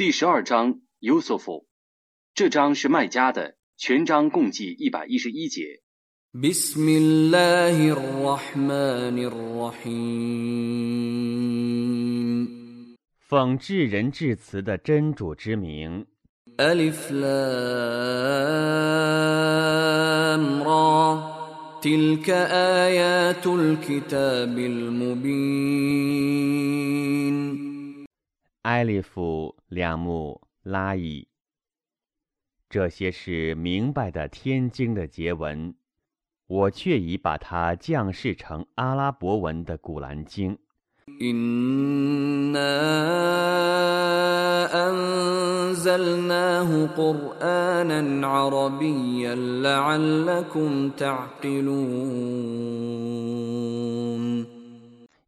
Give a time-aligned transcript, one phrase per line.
[0.00, 1.66] 第十二章尤索夫，
[2.34, 5.80] 这章是麦加的，全章共计一百一十一节。
[6.34, 10.16] بسم الله الرحمن الرحيم
[13.18, 16.04] 奉至仁至慈的真主之名，
[16.60, 17.32] ألف لام
[20.62, 25.86] را تلك آيات الكتاب المبين
[28.62, 31.29] 埃利夫、 两目拉矣。
[32.69, 35.73] 这些是明白的天经的结文，
[36.45, 40.51] 我却已把它降世成阿拉伯文的《古兰经》。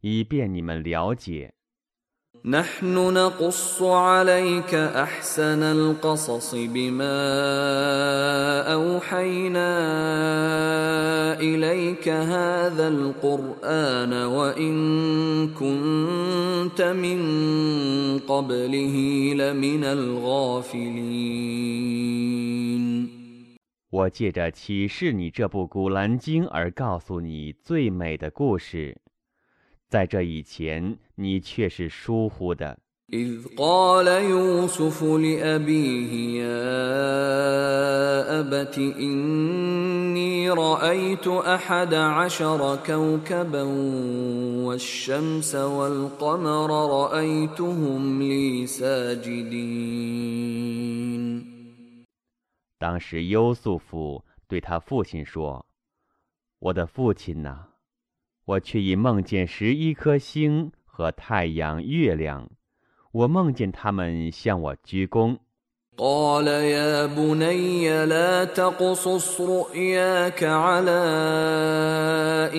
[0.02, 1.54] 以便你们了解。
[2.45, 7.19] نحن نقص عليك أحسن القصص بما
[8.73, 9.71] أوحينا
[11.39, 14.73] إليك هذا القرآن وإن
[15.47, 17.19] كنت من
[18.19, 18.95] قبله
[19.35, 21.29] لمن الغافلين
[23.91, 28.95] 我借着启示你这部古兰经而告诉你最美的故事，
[29.87, 32.77] 在这以前你却是疏忽的。
[33.13, 36.79] إذ قال يوسف لأبيه يا
[38.39, 43.63] أبت إني رأيت أحد عشر كوكبا
[44.65, 50.29] والشمس والقمر رأيتهم لي ساجدين
[52.77, 55.65] 当时优素夫对他父亲说：“
[56.59, 57.67] 我的父亲呐、
[58.45, 62.49] 我却已梦见十一颗星和太阳、月亮，
[63.11, 65.37] 我梦见他们向我鞠躬。
[66.01, 71.01] قال يا بني لا تقصص رؤياك على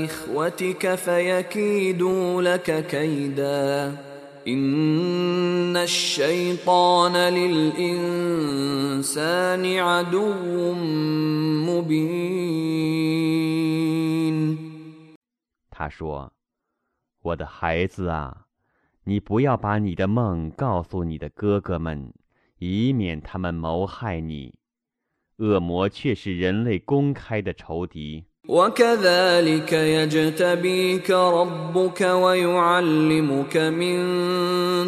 [0.04, 3.96] إخوتك فيكيدوا لك كيدا
[4.48, 8.42] إن الشيطان للإنسان
[9.78, 10.72] عدو
[11.64, 12.50] مبين
[15.77, 16.31] 他说
[17.19, 18.47] ：“我的孩子啊，
[19.03, 22.13] 你不要把你的梦告诉你的哥哥们，
[22.59, 24.55] 以免他们谋害你。
[25.35, 33.97] 恶魔却是人类公开的仇敌。” وكذلك يجتبيك ربك ويعلمك من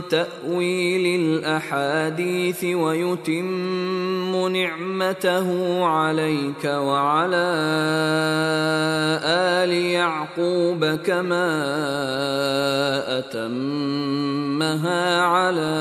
[0.10, 7.48] تأويل الأحاديث ويتم نعمته عليك وعلى
[9.26, 11.50] آل يعقوب كما
[13.20, 15.78] أتمها على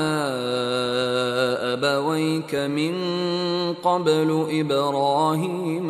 [1.77, 2.93] أبويك من
[3.73, 5.89] قبل إبراهيم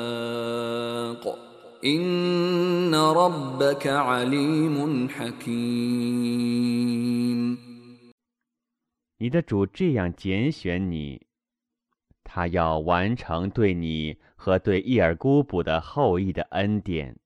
[0.00, 1.38] وإسحاق
[1.84, 6.46] إن ربك عليم حكيم
[9.18, 11.22] 你的主这样拣选你，
[12.22, 17.16] 他要完成对你和对伊尔姑卜的后裔的恩典，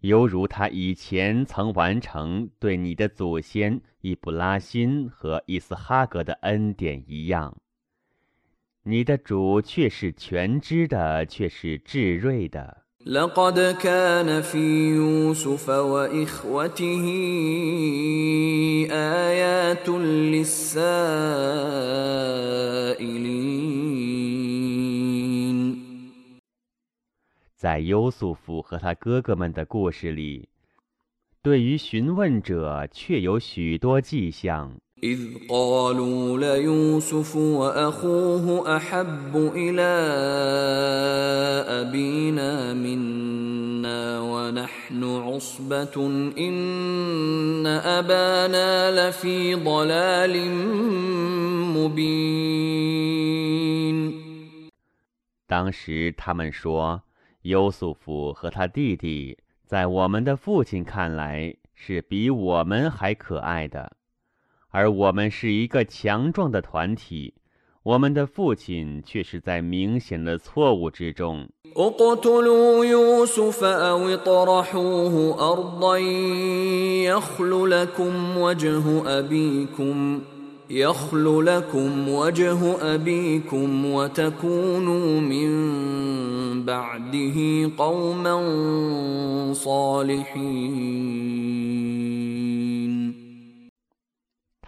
[0.00, 7.56] 犹如他以前曾完成对你的祖先伊布拉辛和伊斯哈格的恩典一样。
[8.86, 12.78] 你的主却是全知的，却是智慧的。
[13.04, 14.58] لقد كان في
[14.94, 17.04] يوسف واخوته
[18.90, 20.62] ايات للسائلين
[27.56, 30.48] 在优素夫和他哥哥们的故事里，
[31.42, 34.78] 对于询问者却有许多迹象。
[35.02, 39.92] إذ قالوا ليوسف وأخوه أحب إلى
[41.82, 46.06] أبينا منا ونحن عصبة
[46.38, 50.50] إن أبانا لفي ضلال
[51.76, 53.02] مبين
[55.48, 57.02] 当时他们说，
[57.42, 59.36] 优素夫和他弟弟
[59.66, 63.92] 在我们的父亲看来是比我们还可爱的，
[64.77, 67.33] 而我们是一个强壮的团体，
[67.81, 71.49] 我们的父亲却是在明显的错误之中。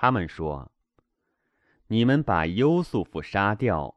[0.02, 0.72] 他们说
[1.92, 3.96] ：“你们把优素夫杀掉，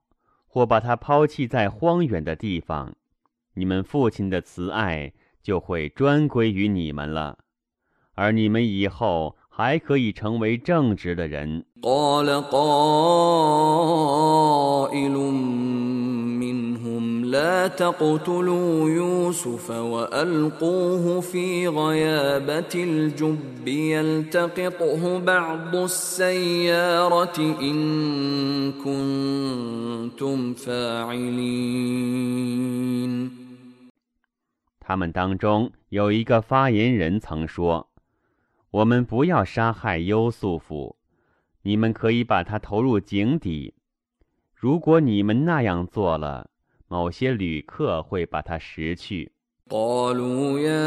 [0.49, 2.97] 或把他抛弃在荒远的地方，
[3.55, 7.39] 你们父亲的慈爱就会专归于你们了，
[8.17, 11.67] 而你们以后还可以成为正直的人。
[17.32, 27.78] لا تقتلوا يوسف والقوه في غيابه الجب يلتقطه بعض السياره ان
[28.84, 31.78] كنتم فاعلين
[34.80, 40.96] 他们当中有一个发言人曾说：“我们不要杀害优素夫，
[41.64, 43.74] 你们可以把他投入井底。
[44.56, 46.50] 如果你们那样做了。”
[46.92, 49.32] 某些旅客会把它拾去。
[49.70, 50.78] قالوا يا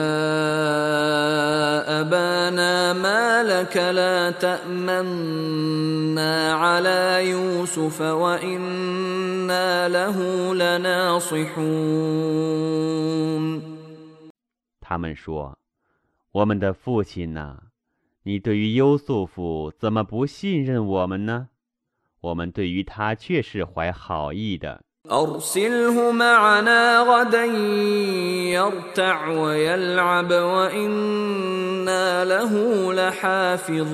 [2.00, 5.52] أبانا ما لك لا تأمنا
[6.52, 10.16] على يوسف وإنا له
[10.54, 11.60] لناصحون
[14.80, 15.56] 他们说：“
[16.32, 17.58] 我们的父亲呐，
[18.22, 21.50] 你对于优素夫怎么不信任我们呢？
[22.22, 27.44] 我们对于他却是怀好意的。” أرسله معنا غدا
[28.54, 32.52] يرتع ويلعب وإنا له
[32.92, 33.90] لحافظون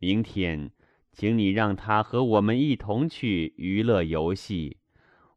[0.00, 0.70] 明天，
[1.12, 4.78] 请你让他和我们一同去娱乐游戏，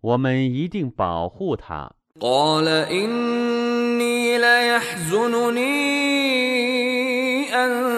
[0.01, 1.91] 我们一定保护他。
[2.19, 5.65] قال إني ليحزنني
[7.53, 7.88] أن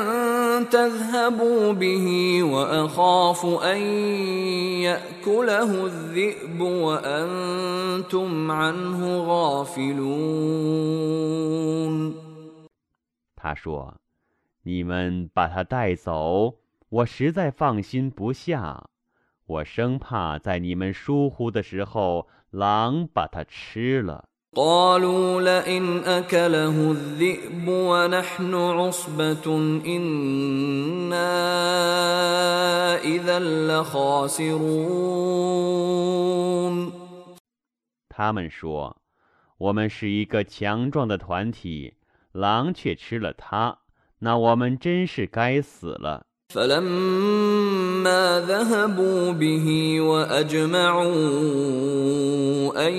[0.71, 2.07] تذهبوا به
[2.43, 3.77] واخاف ان
[4.87, 10.27] ياكله الذئب وانتم عنه غافلون
[13.35, 16.55] 他说：“你们把他带走，
[16.89, 18.89] 我实在放心不下。
[19.45, 29.45] 我生怕在你们疏忽的时候，狼把它吃了。” قالوا لئن اكله الذئب ونحن عصبه
[29.85, 31.27] انا
[33.03, 34.67] اذا لخاسرون
[38.09, 41.93] 他们说：“我们是一个强壮的团体，
[42.31, 43.77] 狼却吃了它，
[44.19, 47.80] 那我们真是该死了。” فلما
[48.39, 51.13] ذهبوا به واجمعوا
[52.87, 52.93] ان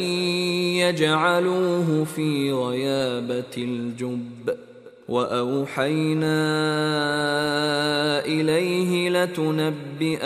[0.85, 4.56] يجعلوه في غيابه الجب
[5.08, 6.38] واوحينا
[8.25, 10.19] اليه لتنبئنهم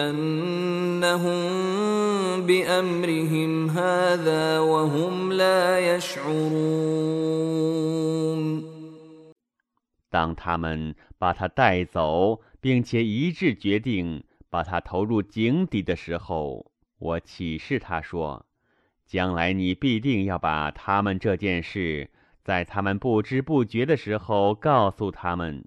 [2.47, 7.13] بامرهم هذا وهم لا يشعرون
[10.11, 12.39] 当他们把他带走。
[12.63, 18.46] 并且一致决定 把他投入井底的时候，我启示他说
[19.06, 22.10] ：“将来你必定要把他们这件事，
[22.44, 25.64] 在他们不知不觉的时候告诉他们。”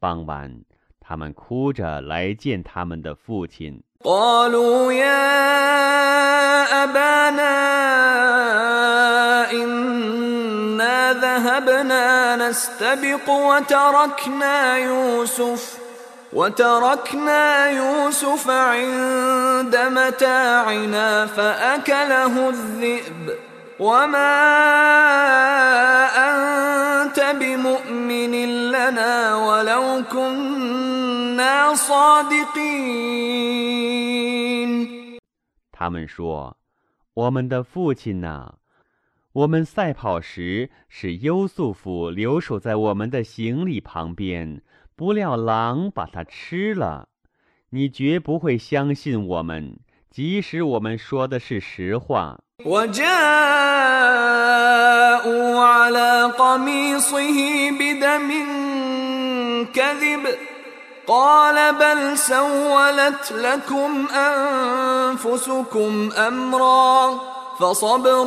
[0.00, 0.64] 傍晚。
[1.06, 3.82] 他们哭着来见他们的父亲。
[4.04, 5.44] قالوا يا
[6.84, 7.50] أبانا
[9.52, 15.78] إنا ذهبنا نستبق وتركنا يوسف
[16.32, 23.34] وتركنا يوسف عند متاعنا فأكله الذئب.
[23.78, 24.34] وما
[26.16, 28.34] أنت بمؤمن
[28.70, 30.63] لنا ولو كنا
[35.72, 36.56] 他们说
[37.14, 38.54] ：“我们的父亲呐，
[39.32, 44.62] 我们赛跑时是优素夫留守在我们的行李旁边，
[44.96, 47.08] 不料狼把它吃了。
[47.70, 49.78] 你绝不会相信我们，
[50.10, 52.40] 即使我们说的是实话。”
[61.07, 67.19] قال بل سولت لكم انفسكم امرا
[67.59, 68.25] فصبر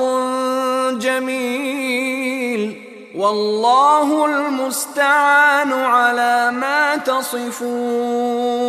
[0.99, 2.83] جميل
[3.15, 8.63] والله المستعان على ما تصفون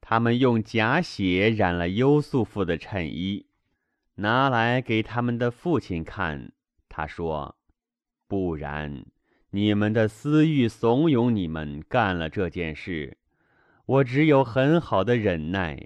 [0.00, 3.46] 他们用假血染了优素夫的衬衣，
[4.16, 6.52] 拿来给他们的父亲看。
[6.88, 7.54] 他说：“
[8.28, 9.04] 不然。”
[9.50, 13.16] 你们的私欲怂恿你们干了这件事，
[13.86, 15.78] 我只有很好的忍耐。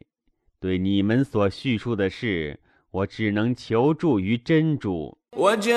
[0.61, 2.59] 对你们所叙述的事，
[2.91, 5.19] 我只能求助于真主。
[5.37, 5.69] وجاءت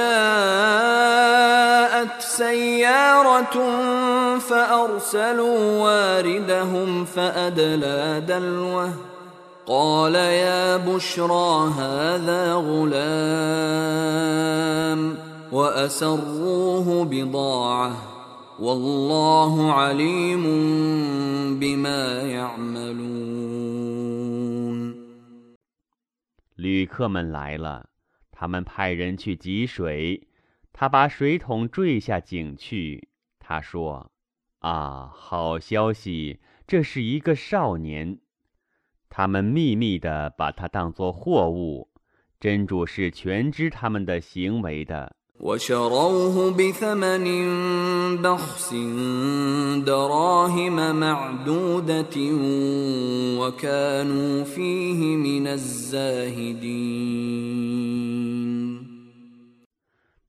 [2.19, 3.55] سيارة
[4.39, 8.93] فأرسلوا واردهم فأدلى دلوه
[9.65, 13.01] قال يا بشرى هذا غلام
[15.51, 17.91] وأسروه بضاعة
[18.59, 20.43] والله عليم
[21.59, 23.01] بما يعملون
[26.55, 27.89] 旅客们来了。
[28.31, 30.27] 他们派人去汲水，
[30.71, 33.09] 他把水桶坠下井去。
[33.39, 38.19] 他说：“啊，好消息，这是一个少年。”
[39.09, 41.89] 他们秘密地把他当作货物。
[42.39, 45.15] 真主是全知他们的行为的。
[45.39, 47.25] وشروه بثمن
[48.21, 48.73] بخس
[49.85, 52.15] دراهم معدودة
[53.39, 57.11] وكانوا فيه من الزاهدين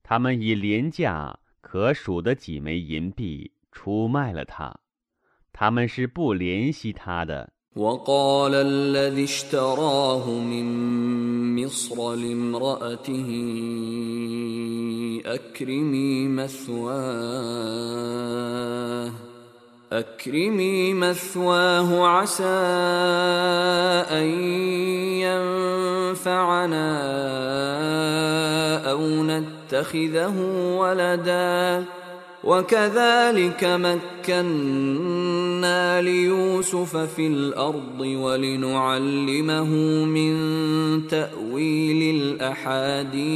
[0.03, 4.79] 他们以廉价可数的几枚银币出卖了他，
[5.51, 7.53] 他们是不怜惜他的。
[7.76, 10.66] وقال الذي اشتراه من
[11.64, 13.28] مصر لامرأته
[15.26, 17.48] أكرمي مثواه
[19.92, 22.44] أكرمي مثواه عسى
[24.10, 24.26] أن
[26.16, 26.88] ينفعنا
[28.90, 30.36] أو نتخذه
[30.78, 31.97] ولداً.
[32.48, 34.40] وكذلك مكنا
[36.00, 39.70] ليوسف في الأرض ولنعلمه
[40.04, 40.32] من
[41.08, 43.28] تأويل الأحاديث.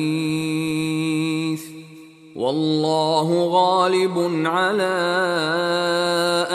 [2.35, 4.95] والله غالب على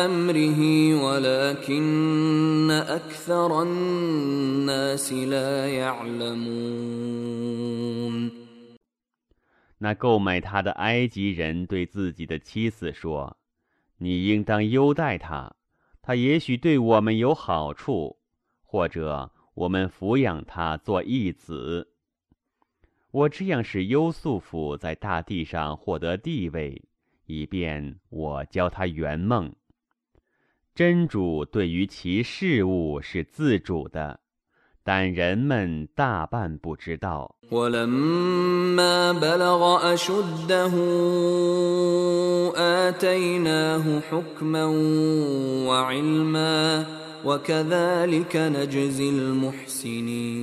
[0.06, 0.62] أمره
[1.06, 6.48] ولكن أكثر الناس لا يعلمون.
[9.80, 13.38] 那购买他的埃及人对自己的妻子说
[13.98, 15.56] ：“你应当优待他，
[16.02, 18.18] 他也许对我们有好处，
[18.64, 21.94] 或者我们抚养他做义子。
[23.12, 26.84] 我这样使优素福在大地上获得地位，
[27.26, 29.56] 以便我教他圆梦。
[30.74, 34.22] 真主对于其事物是自主的。”
[34.87, 37.37] 但人们大半不知道。
[37.51, 40.73] ولما بلغ أشده
[42.57, 44.65] آتيناه حكما
[45.67, 46.87] وعلما
[47.25, 50.43] وكذلك نجزي المحسنين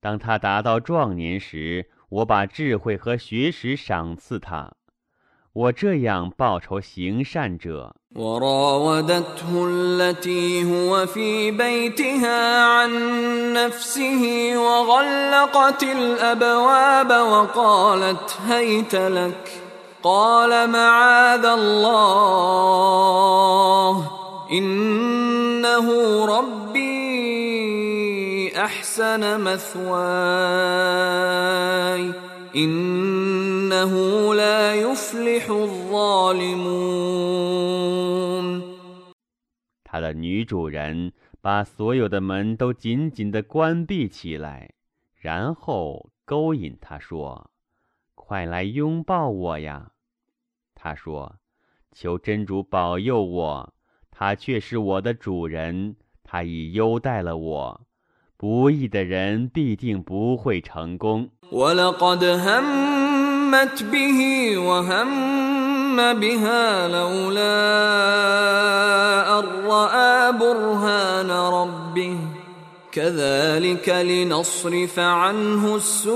[0.00, 4.72] 当他达到壮年时，我把智慧和学识赏赐他。
[5.54, 7.94] 我这样报仇行善者。
[8.16, 12.90] وراودته التي هو في بيتها عن
[13.52, 19.62] نفسه وغلقت الابواب وقالت هيت لك
[20.02, 22.90] قال معاذ الله
[24.52, 25.86] انه
[26.26, 26.80] ربي
[28.56, 30.30] احسن مثواي
[32.54, 33.92] إنه
[34.34, 36.70] لا يفلح الظالمون
[39.84, 44.70] 他的女主人把所有的门都紧紧地关闭起来，
[45.14, 47.50] 然后勾引他说：“
[48.14, 49.92] 快来拥抱我呀！”
[50.74, 53.74] 他说：“求真主保佑我，
[54.10, 57.80] 他却是我的主人，他已优待了我。
[58.36, 61.30] 不义的人必定不会成功。”
[63.50, 67.78] همت به وهم بها لولا
[69.38, 72.18] أن رأى برهان ربه
[72.92, 76.14] كذلك لنصرف عنه السوء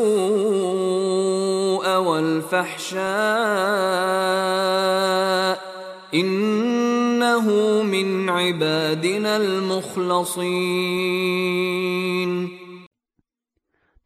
[1.97, 3.05] والفحشاء
[7.19, 7.47] إنه
[7.83, 10.45] من عبادنا المخلصين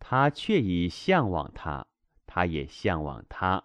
[0.00, 1.85] 他却已向往他。
[2.26, 3.64] 他也向往他，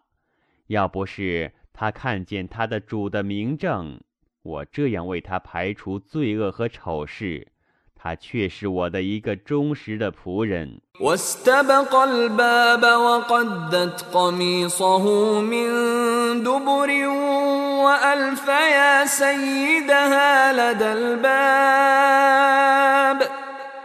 [0.68, 4.00] 要不是他看见他的主的明证，
[4.42, 7.50] 我这样为他排除罪恶和丑事，
[7.94, 10.82] 他却是我的一个忠实的仆人。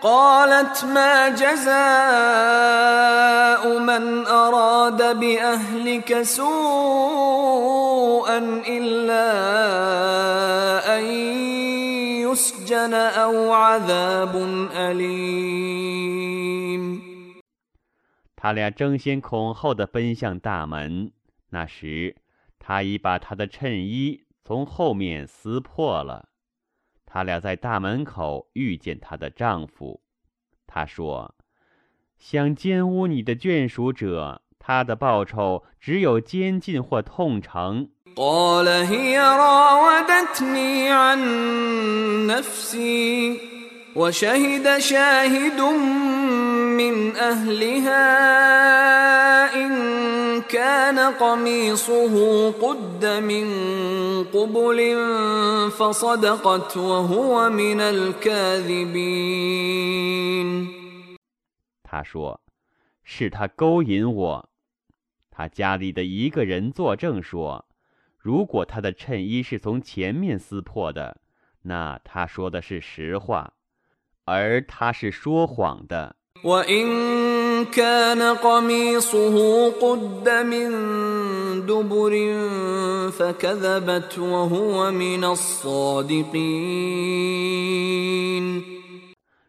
[0.01, 1.69] قالت ما جزاء
[3.79, 6.49] من أراد بأهلك سوءا
[8.69, 9.29] إلا
[10.99, 11.29] أن
[12.39, 14.37] السجن أو عذاب
[14.77, 16.19] أليم
[18.41, 21.11] 他俩争先恐后的奔向大门。
[21.51, 22.15] 那时，
[22.63, 26.29] 他已把他的衬衣从后面撕破了。
[27.07, 30.03] 他俩在大门口遇见她的丈夫。
[30.67, 31.37] 他说：“
[32.19, 43.41] 想奸污你的眷属者，他的报酬只有监禁或痛惩。” قال هي راودتني عن نفسي
[43.95, 45.61] وشهد شاهد
[46.77, 48.05] من أهلها
[49.55, 50.02] إن
[50.49, 53.47] كان قميصه قد من
[54.25, 54.79] قبل
[55.71, 59.09] فصدقت وهو من الكاذبين
[61.83, 62.41] 他说：“
[63.05, 64.49] 是他勾引我。”
[65.31, 67.65] 他家里的一个人作证说。
[68.19, 71.21] 如果他的衬衣是从前面撕破的，
[71.63, 73.55] 那他说的是实话，
[74.25, 76.17] 而他是说谎的。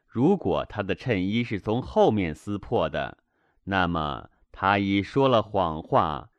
[0.07, 3.17] 如果他的衬衣是从后面撕破的，
[3.63, 6.29] 那么他已说了谎话。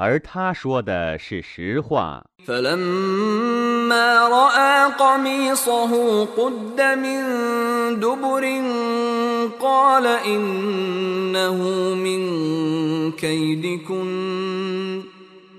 [0.00, 2.24] 而他说的是实话。
[2.46, 8.44] فلما رأى قميصه قد من دبر
[9.60, 11.58] قال إنه
[11.94, 12.20] من
[13.12, 15.02] كيدكن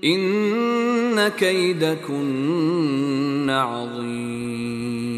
[0.04, 2.30] إن كيدكن
[3.50, 5.10] عظيم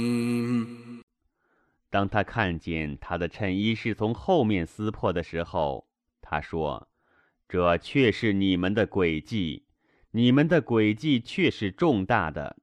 [1.91, 5.87] 当他看见他的衬衣是从后面撕破的时候，
[6.21, 6.89] 他说。
[7.49, 9.65] 这却是你们的诡计，
[10.13, 12.57] 你们的诡计却是重大的。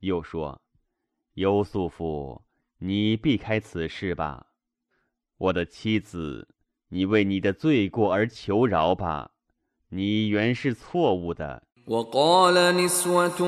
[0.00, 0.62] 又说
[1.34, 2.40] ：“优素夫，
[2.78, 4.46] 你避开此事吧，
[5.36, 6.48] 我的妻子，
[6.90, 9.32] 你为你的罪过而求饶吧。”
[9.90, 11.67] 你原是错误的。
[11.87, 13.39] وقال نسوة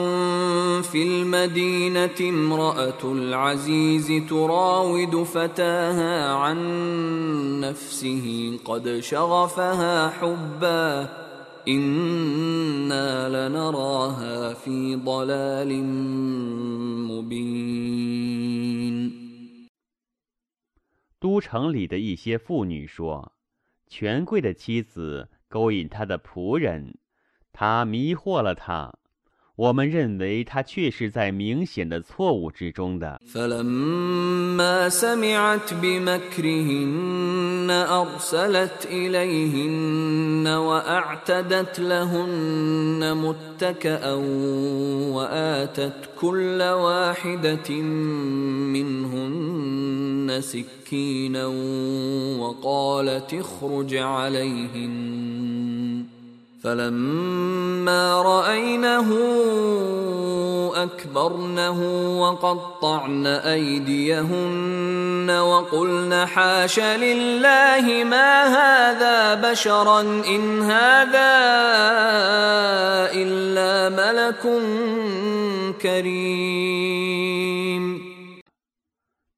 [0.82, 6.60] في المدينة امرأة العزيز تراود فتاها عن
[7.60, 11.10] نفسه قد شغفها حبا
[11.67, 15.84] إنا لنراها في ضلال
[17.08, 17.95] مبين
[21.19, 23.32] 都城里的一些妇女说：“
[23.88, 26.98] 权贵的妻子。”勾引他的仆人，
[27.60, 28.93] 他迷惑了他。
[29.58, 33.21] 我们认为他确实在明显的错误之中的。
[33.34, 44.13] فلما سمعت بمكرهن أرسلت إليهن وأعتدت لهن متكأ
[45.13, 47.71] وآتت كل واحدة
[48.76, 51.45] منهن سكينا
[52.39, 55.26] وقالت اخرج عليهن
[56.63, 59.10] فلما رأينه
[60.76, 61.80] أكبرنه
[62.21, 71.32] وقطعن أيديهن وقلن حاش لله ما هذا بشرا إن هذا
[73.13, 74.43] إلا ملك
[75.82, 77.86] كريم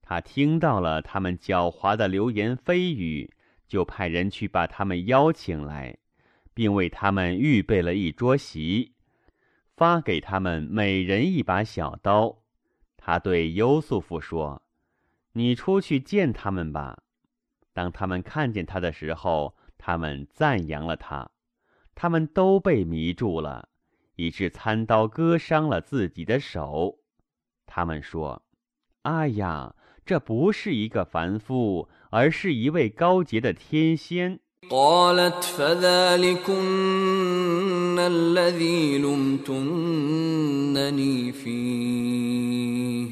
[0.02, 3.30] 他听到了他们狡猾的流言蜚语，
[3.68, 5.98] 就派人去把他们邀请来。
[6.55, 8.95] 并为他们预备了一桌席，
[9.77, 12.43] 发给他们每人一把小刀。
[12.97, 14.63] 他对优素夫说
[15.33, 17.03] ：“你出去见他们吧。”
[17.73, 21.31] 当他们看见他的时候，他们赞扬了他。
[21.95, 23.69] 他们都被迷住了，
[24.17, 27.01] 以致餐刀割伤了自己的手。
[27.67, 28.45] 他们说
[29.03, 36.53] ：“哎呀，这不是一个凡夫，而是一位高洁的天仙。” قالت فذلكن
[37.99, 39.73] الذي لمتنني
[41.33, 43.07] فيه.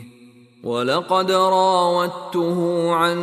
[0.64, 3.18] ولقد راودته عن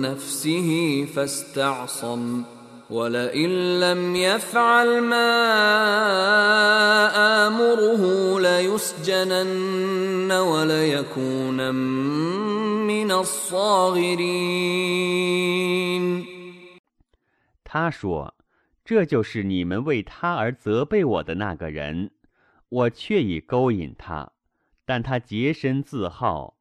[0.00, 2.42] نفسه فاستعصم.
[2.90, 5.26] ولئن لم يفعل ما
[7.46, 11.74] آمره ليسجنن وليكون
[12.86, 14.36] من الصاغرين.
[17.68, 18.36] 他说
[18.86, 22.12] ：“这就是你们为他而责备我的那个人，
[22.68, 24.30] 我却已勾引他，
[24.84, 26.58] 但他洁身自好。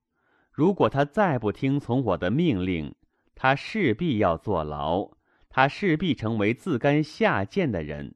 [0.52, 2.96] 如果他再不听从我的命令，
[3.36, 5.12] 他势必要坐牢，
[5.48, 8.16] 他势必成为自甘下贱的人。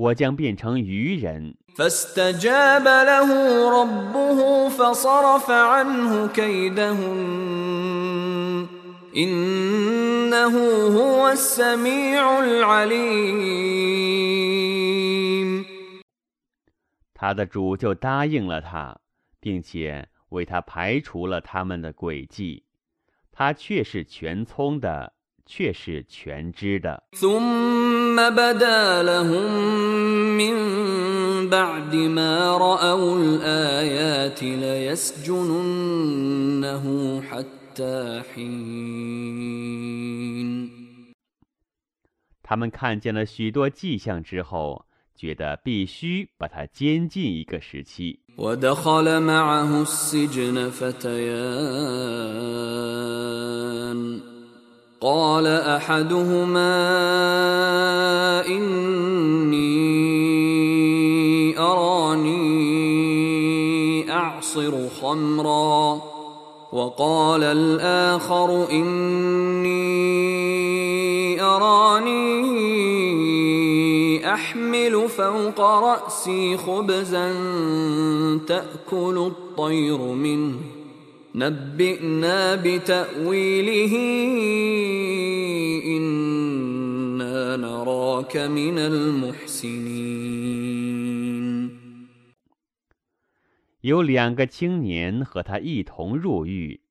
[0.00, 1.54] 我将变成愚人。
[17.14, 18.98] 他的主就答应了他，
[19.38, 22.64] 并且为他排除了他们的诡计，
[23.30, 25.12] 他却是全聪的。
[25.49, 27.03] 却是全知的。
[27.13, 29.51] ثم بدا لهم
[30.37, 30.55] من
[31.49, 35.65] بعد ما راوا الايات ليسجننه
[37.21, 39.65] حتى حين
[42.47, 48.19] 他们看见了许多迹象之后，觉得必须把他监禁一个时期。
[48.37, 51.25] ودخل معه السجن فتيان
[55.00, 56.76] قال أحدهما
[58.46, 59.70] إني
[61.58, 62.50] أراني
[64.12, 66.00] أعصر خمرا
[66.72, 69.80] وقال الآخر إني
[71.42, 72.50] أراني
[74.34, 77.32] أحمل فوق رأسي خبزا
[78.46, 80.79] تأكل الطير منه
[81.35, 83.93] نبئنا بتاويله
[85.83, 90.35] انا نراك من المحسنين
[93.81, 96.81] 有两个青年和他一同入狱。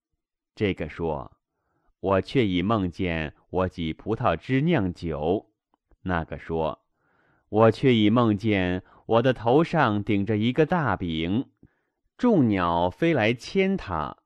[0.54, 5.46] 这个说：“我却已梦见我挤葡萄汁酿酒。”
[6.04, 11.46] 那个说：“我却已梦见我的头上顶着一个大饼，
[12.18, 14.18] 众鸟飞来牵它。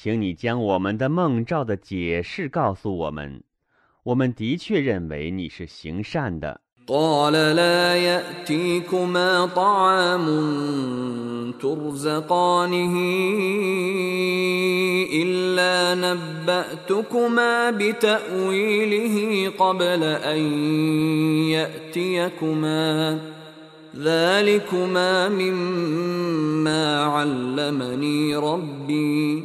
[0.00, 3.42] 请你将我们的梦兆的解释告诉我们。
[4.02, 10.26] 我们的确认为你是行善的。” قال لا ياتيكما طعام
[11.60, 12.94] ترزقانه
[15.12, 20.38] الا نباتكما بتاويله قبل ان
[21.50, 23.18] ياتيكما
[23.96, 29.44] ذلكما مما علمني ربي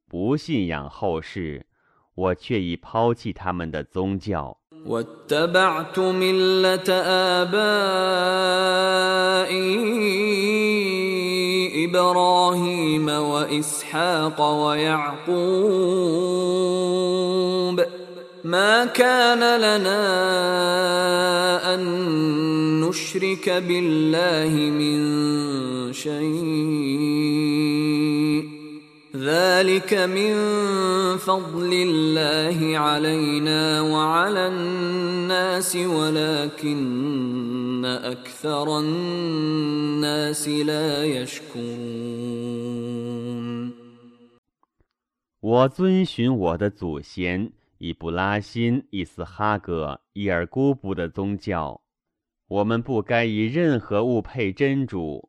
[0.10, 1.66] 不信仰后世，
[2.14, 4.58] 我却已抛弃他们的宗教。
[4.86, 6.88] واتبعت مله
[7.42, 7.86] ابائي
[11.86, 15.36] ابراهيم واسحاق ويعقوب
[18.44, 20.04] ما كان لنا
[21.74, 21.80] ان
[22.80, 24.98] نشرك بالله من
[25.92, 26.26] شيء
[29.20, 30.34] ذلك من
[31.16, 36.76] فضل الله علينا وعلى الناس ولكن
[37.84, 42.56] اكثر الناس لا يشكرون
[45.40, 51.80] 我遵循我的祖先以布拉辛、伊斯哈格、伊尔姑布的宗教。
[52.48, 55.28] 我们不该以任何物配真主，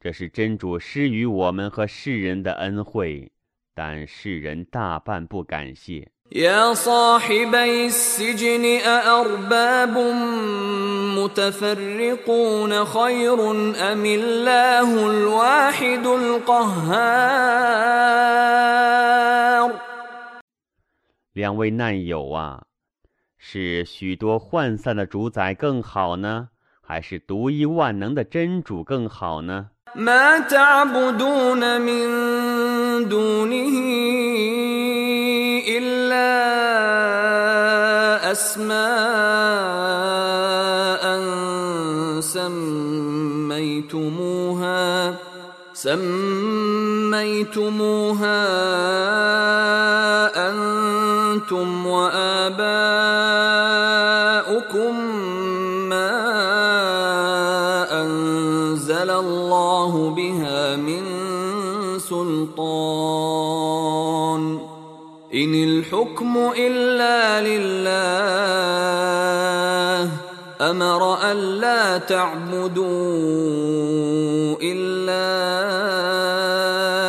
[0.00, 3.32] 这是真主施予我们和世人的恩惠，
[3.74, 6.08] 但世人大半不感谢。
[6.32, 9.98] يا صاحبي السجن أأرباب
[11.18, 13.50] متفرقون خير
[13.92, 17.26] أم الله الواحد القهار
[21.32, 22.64] 两位难友啊，
[23.38, 26.48] 是许多涣散的主宰更好呢，
[26.82, 29.70] 还 还是独一万能的真主更好呢？
[29.95, 32.07] ما تعبدون من
[33.09, 33.75] دونه
[35.67, 36.31] إلا
[38.31, 38.81] أسماء
[43.51, 45.15] سميتموها
[45.73, 46.81] سميتموها
[50.49, 53.20] أنتم وآباؤكم.
[65.90, 68.86] الحكم إلا لله
[70.60, 72.86] أمر ألا تعبدوا
[74.62, 75.26] إلا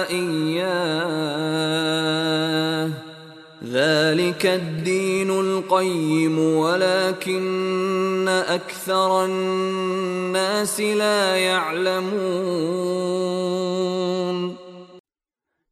[0.10, 1.38] إياه
[3.72, 12.98] ذلك الدين القيم ولكن أكثر الناس لا يعلمون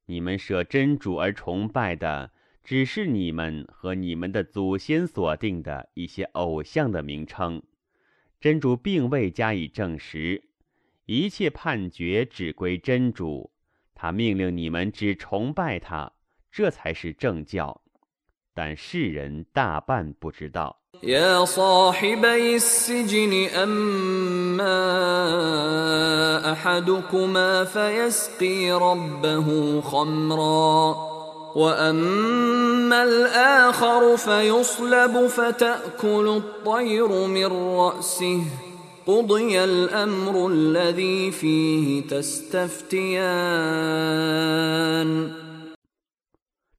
[0.07, 2.29] 你们舍真主而崇拜的，
[2.69, 7.61] 只是你们和你们的祖先所定的一些偶像的名称。
[8.39, 10.43] 真主并未加以证实，
[11.05, 13.51] 一切判决只归真主。
[13.93, 16.11] 他命令你们只崇拜他，
[16.51, 17.81] 这才是正教。
[18.53, 20.81] 但世人大半不知道。
[21.03, 24.71] يا صاحبي السجن أما
[26.51, 31.08] أحدكما فيسقي ربه خمرا
[31.55, 37.45] وأما الآخر فيصلب فتأكل الطير من
[37.77, 38.43] رأسه
[39.05, 43.15] قضي الأمر الذي فيه تستفتيان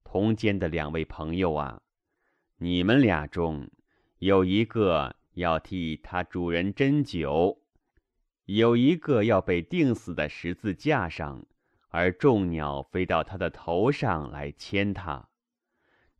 [0.04, 1.78] 同监的两位朋友啊，
[2.58, 3.68] 你们俩中
[4.18, 7.58] 有一个要替他主人斟酒，
[8.46, 11.46] 有一个要被钉死在十字架上，
[11.91, 15.29] 而众鸟飞到他的头上来牵他。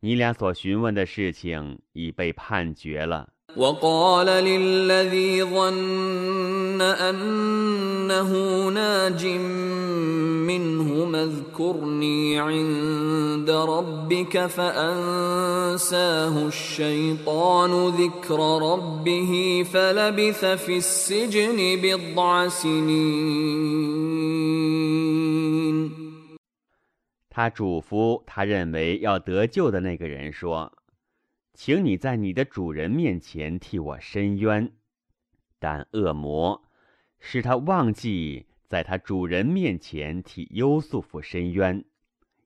[0.00, 3.31] 你俩所询问的事情已被判决了。
[3.57, 8.31] وقال للذي ظن أنه
[8.69, 9.25] ناج
[10.45, 18.39] منهما اذكرني عند ربك فأنساه الشيطان ذكر
[18.71, 24.07] ربه فلبث في السجن بضع سنين
[27.29, 30.71] 他嘱咐他认为要得救的那个人说：“
[31.54, 34.72] 请你在你的主人面前替我伸冤。”
[35.58, 36.62] 但恶魔
[37.20, 41.84] 使他忘记在他主人面前替优素福伸冤，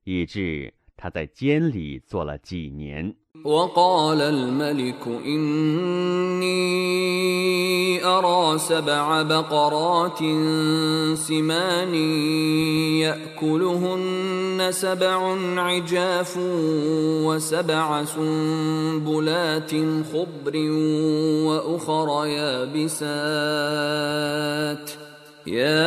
[0.04, 3.16] 以致他在监里坐了几年。
[3.44, 6.76] وقال الملك إني
[8.04, 10.18] أرى سبع بقرات
[11.14, 11.94] سمان
[13.04, 16.38] يأكلهن سبع عجاف
[17.26, 19.70] وسبع سنبلات
[20.12, 20.56] خضر
[21.46, 23.46] وأخر يابسات
[25.47, 25.77] يا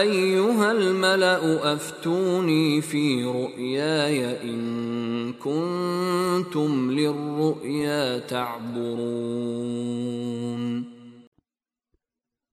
[0.00, 9.64] أيها الملأ أفتوني في رؤياي إن كنتم للرؤيا تعبرون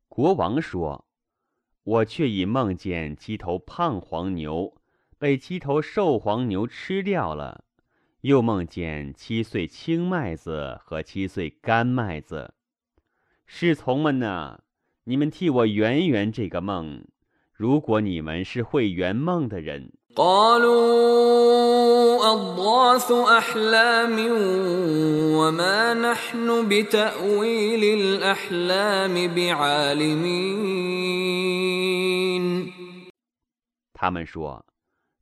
[0.07, 4.73] 国王说：“我却已梦见七头胖黄牛
[5.17, 7.63] 被七头瘦黄牛吃掉了，
[8.21, 12.53] 又梦见七穗青麦子和七穗干麦子。
[13.45, 14.61] 侍从们呐，
[15.05, 17.05] 你们替我圆圆这个梦。
[17.53, 21.71] 如果你们是会圆梦的人， قالوا
[22.21, 24.15] أضغاث أحلام
[25.37, 27.83] وما نحن بتأويل
[28.19, 30.51] الأحلام بعالمين
[33.93, 34.65] 他们说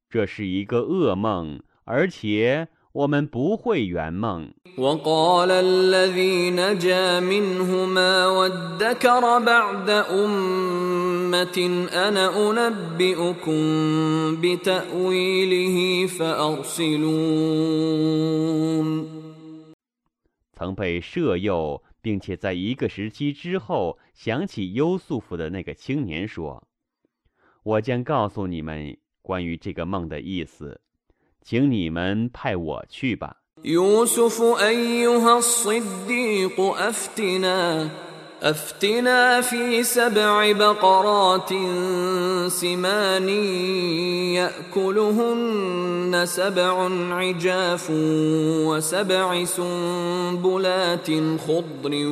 [0.09, 4.51] 这是一个噩梦，而且 我们不会圆梦。
[4.77, 11.57] وقال الذي نجا منهما وادكر بعد أمة
[11.91, 13.61] أنا أنبئكم
[14.41, 17.29] بتأويله فأرسلون
[20.55, 30.81] 曾被摄诱，并且在一个时期之后想起优素夫的那个青年说：“我将告诉你们关于这个梦的意思，
[31.44, 33.36] 请你们派我去吧。”
[38.43, 41.49] يوسف أيها الصديق أفتنا افتنا في سبع بقرات
[42.51, 43.29] سمان
[44.39, 47.87] ياكلهن سبع عجاف
[48.69, 51.07] وسبع سنبلات
[51.47, 52.07] خضر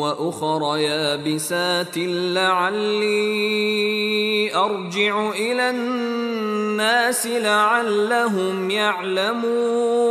[0.00, 1.98] واخر يابسات
[2.36, 3.34] لعلي
[4.54, 10.08] ارجع الى الناس لعلهم يعلمون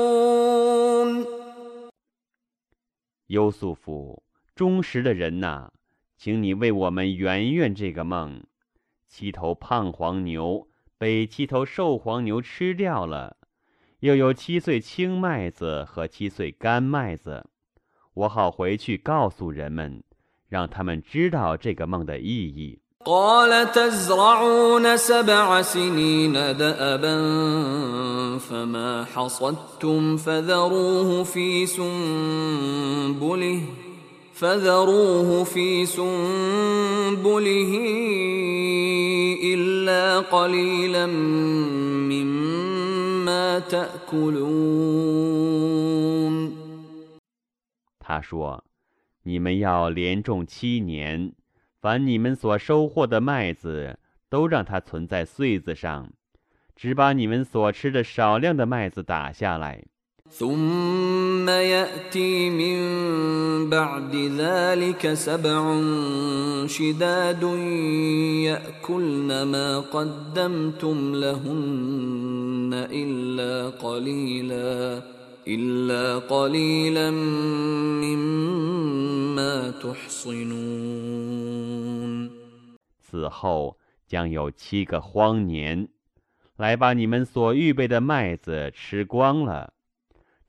[3.28, 4.21] 优素夫，
[4.62, 5.70] 忠实的人呐，
[6.18, 8.44] 请你为我们圆圆这个梦。
[9.08, 13.38] 七头胖黄牛被七头瘦黄牛吃掉了，
[14.02, 17.46] 又有七穗青麦子和七穗干麦子，
[18.14, 20.04] 我好回去告诉人们，
[20.50, 22.80] 让他们知道这个梦的意义。
[23.06, 27.18] قال تزرعون سبع سنين دأبا
[28.38, 33.62] فما حصدتم فذروه في سنبله
[34.34, 37.72] فذروه في سنبله
[39.44, 41.08] إلا قليلا
[42.12, 44.78] مما تأكلون
[48.00, 51.34] 他说：“你们要连种七年，
[51.82, 54.00] 凡你们所收获的麦子，
[54.30, 56.10] 都让它存在穗子上，
[56.76, 59.84] 只把你们所吃的少量的麦子打下来。
[60.32, 62.80] ثم ياتي من
[63.70, 65.82] بعد ذلك سبع
[66.68, 67.44] شداد
[68.44, 75.02] ياكلن ما قدمتم لهن الا قليلا
[75.48, 77.12] الا قليلا
[78.04, 81.28] مما تحصنون
[83.02, 85.88] 此后将有七个荒年，
[86.58, 89.74] 来把你们所预备的麦子吃光了，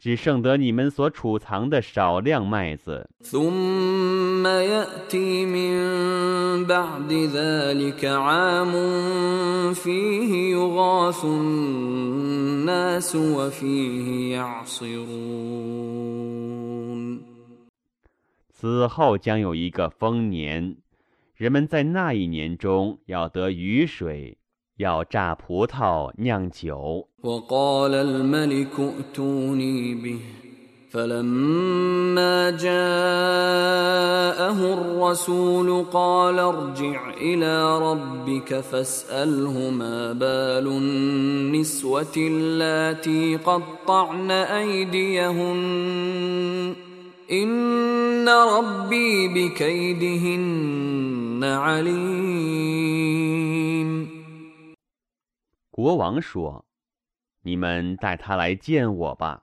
[0.04, 3.10] 只剩得你们所储藏的少量麦子。
[18.52, 20.76] 此后将有一个丰年
[21.34, 24.38] 人们在那一年中要得雨水
[24.77, 27.09] 要榨葡萄酿酒。
[27.23, 30.19] وقال الملك ائتوني به
[30.91, 32.69] فلما جاءه
[34.75, 45.59] الرسول قال ارجع الى ربك فاساله ما بال النسوه اللاتي قطعن ايديهن
[47.33, 50.49] ان ربي بكيدهن
[51.45, 52.79] عليم
[55.73, 59.43] 国王说：“你们带他来见我吧。”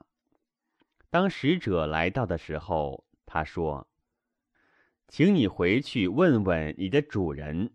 [1.10, 7.70] 当使者来到的时候，他说：“请你回去问问你的主人，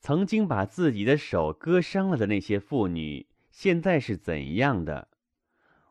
[0.00, 5.08] 曾经把自己的手割伤了的那些妇女，现在是怎样的？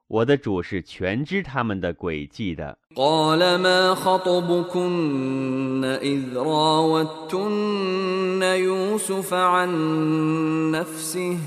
[0.07, 11.37] 我的主是全知他们的诡计的。” قال ما خطبكن إذ راوتن يوسف عن نفسه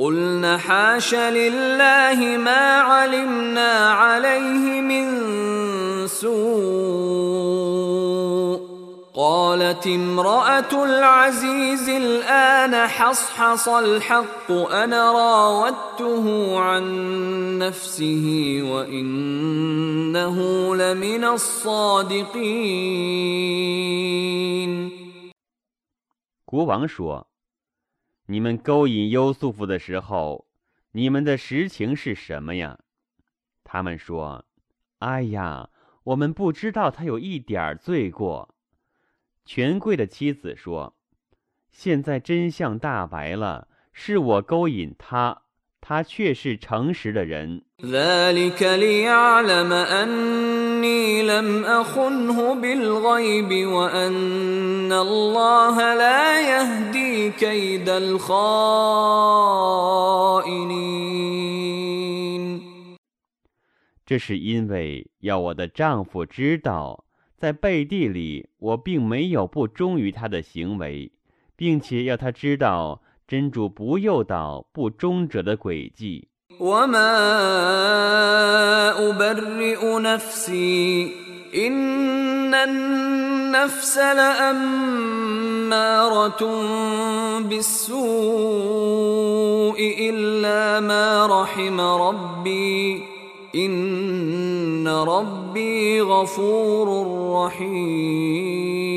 [0.00, 5.06] قلن حاش لله ما علمنا عليه من
[6.06, 7.46] سوء
[9.16, 16.84] قالت امرأة العزيز الآن حصحص الحق أنا راودته عن
[17.58, 20.36] نفسه وإنه
[20.76, 22.76] لمن الصادقين
[26.46, 27.26] 国王说：“
[28.27, 30.47] 你们勾引优素福的时候，
[30.91, 32.79] 你们的实情是什么呀？”
[33.63, 34.45] 他们说
[34.99, 35.69] ：“哎呀，
[36.03, 38.55] 我们不知道他有一点罪过。”
[39.45, 40.95] 权贵的妻子说
[41.71, 45.43] ：“现在真相大白了，是我勾引他，
[45.80, 47.62] 他却是诚实的人。
[47.84, 58.36] ذلك ليعلم أني لم أخنه بالغيب وأن الله لا يهدي كيد الخائنين
[64.06, 67.04] 这是因为要我的丈夫知道，
[67.36, 71.12] 在背地里我并没有不忠于他的行为，
[71.56, 76.28] 并且要他知道 真主不诱导不忠者的诡计。
[76.60, 77.12] وما
[79.10, 81.12] أبرئ نفسي
[81.54, 85.22] إن النفس لأمارة
[87.40, 87.96] بالسوء
[90.10, 93.02] إلا ما رحم ربي
[93.54, 97.06] إن ربي غفور
[97.44, 98.96] رحيم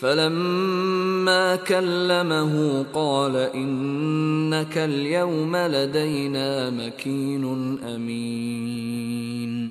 [0.00, 7.44] فلما كلمه قال انك اليوم لدينا مكين
[7.82, 9.70] امين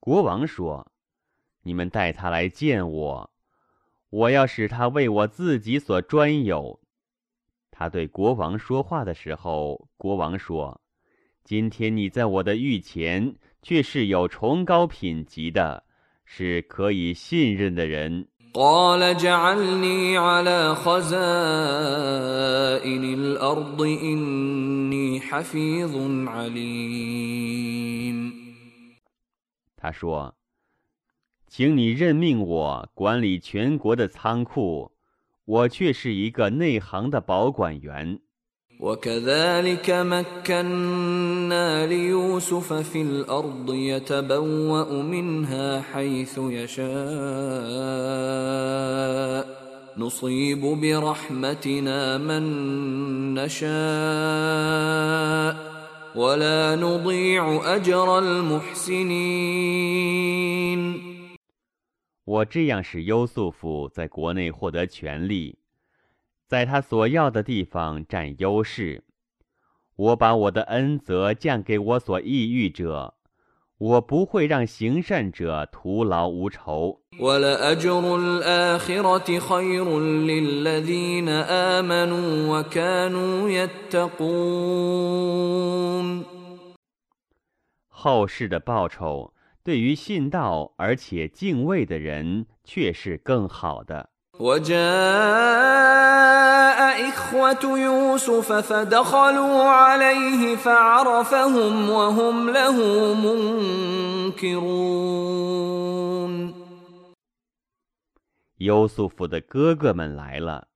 [0.00, 3.30] 国王说：“你们带他来见我，
[4.10, 6.78] 我要使他为我自己所专有。”
[7.72, 10.80] 他对国王说话的时候，国王说。
[11.42, 15.84] 今天你在我的御前，却是有崇高品级的，
[16.24, 18.28] 是可以信任的人。
[29.77, 30.35] 他说
[31.47, 34.93] ：“请你任命我管理全国的仓库，
[35.45, 38.19] 我却是一个内行的保管员。”
[38.80, 46.84] وكذلك مكنا ليوسف في الارض يتبوا منها حيث يشاء
[49.96, 52.42] نصيب برحمتنا من
[53.34, 53.64] نشاء
[56.16, 59.64] ولا نضيع اجر المحسنين
[62.26, 65.57] 我这样使优素夫在国内获得权利，
[66.49, 69.03] 在他所要的地方占优势，
[69.95, 73.13] 我把我的恩泽降给我所抑郁者，
[73.77, 77.01] 我不会让行善者徒劳无酬。
[87.89, 94.09] 后世的报酬对于信道而且敬畏的人却是更好的。
[94.40, 94.78] وجاء
[97.08, 102.76] إخوة يوسف فدخلوا عليه فعرفهم وهم له
[104.34, 104.84] منكرون
[108.58, 110.68] 优素福的哥哥们来了，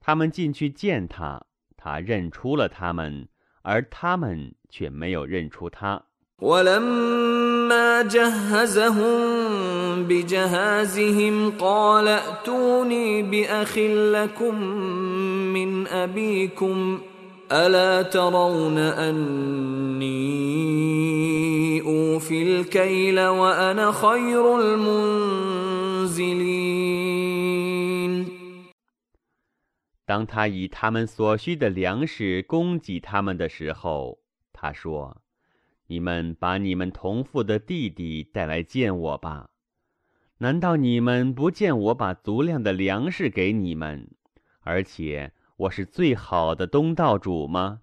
[0.00, 3.28] 他们进去见他，他认出了他们，
[3.62, 6.06] 而他们却没有认出他。
[6.42, 9.18] ولما جهزهم
[10.04, 14.62] بجهازهم قال ائتوني باخ لكم
[15.54, 17.00] من ابيكم
[17.52, 20.16] الا ترون اني
[21.80, 26.36] اوفي الكيل وانا خير المنزلين
[30.06, 34.18] 当他以他们所需的粮食供给他们的时候，
[34.52, 35.19] 他说。
[35.91, 39.49] 你们把你们同父的弟弟带来见我吧。
[40.37, 44.09] 难道你们不见我把足量的粮食给你们，
[44.61, 47.81] 而且我是最好的东道主吗？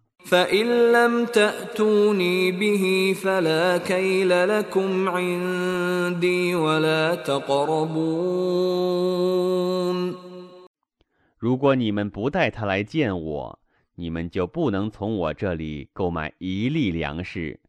[11.39, 13.59] 如果你们不带他来见我，
[13.97, 17.61] 你们就不能从我这里购买一粒粮食。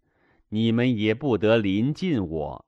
[0.52, 2.66] 你们也不得临近我。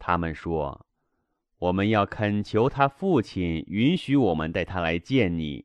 [0.00, 0.86] 他们说
[1.60, 5.64] ：“我们要恳求他父亲允许我们带他来见你，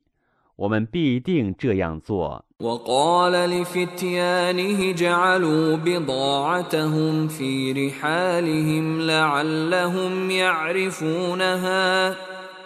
[0.57, 12.16] 我们必定这样做。” وقال لفتيانه جعلوا بضاعتهم في رحالهم لعلهم يعرفونها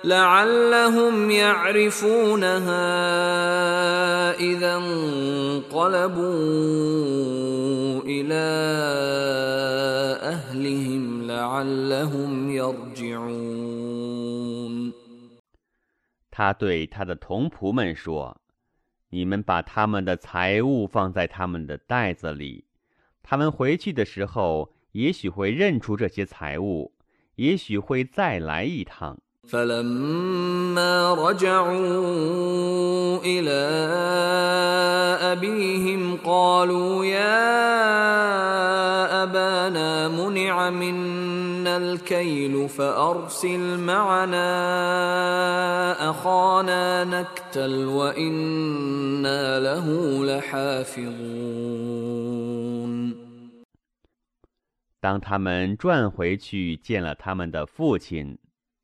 [0.05, 2.81] لعلهم يعرفونها
[4.41, 6.23] إذا انقلبوا
[8.07, 8.45] إلى
[10.23, 13.66] أهلهم لعلهم يرجعون
[16.38, 18.40] 他对他的童仆们说。
[19.10, 22.66] 你们把他们的财物放在他们的袋子里，
[23.24, 26.94] 他们回去的时候，也许会认出这些财物，
[27.38, 29.20] 也许会再来一趟。
[39.23, 44.51] أبانا منع منا الكيل فأرسل معنا
[46.11, 49.87] أخانا نكتل وإنا له
[50.25, 51.63] لحافظون
[55.01, 58.39] 当他们转回去见了他们的父亲，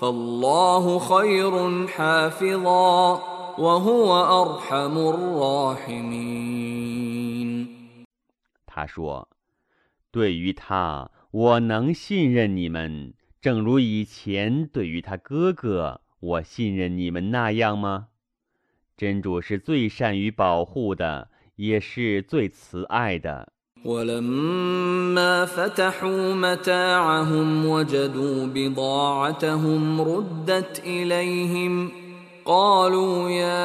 [0.00, 3.20] فالله خير حافظا
[3.58, 4.08] وهو
[4.42, 6.54] أرحم الراحمين
[8.66, 18.08] 他说：“对于他，我能信任你们，正如以前对于他哥哥。”我信任你们那样吗？
[18.96, 23.52] 真主是最善于保护的，也是最慈爱的。
[23.85, 31.91] ولما فتحوا متاعهم وجدوا بضاعتهم ردت إليهم
[32.45, 33.59] قالوا يا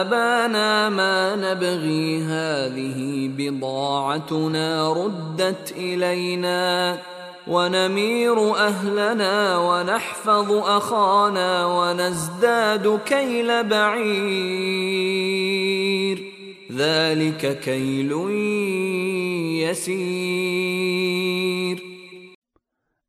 [0.00, 6.98] أبانا ما نبغي هذه بضاعتنا ردت إلينا
[7.46, 15.00] ونمير أهلنا ونحفظ أخانا ونزداد كيل بعير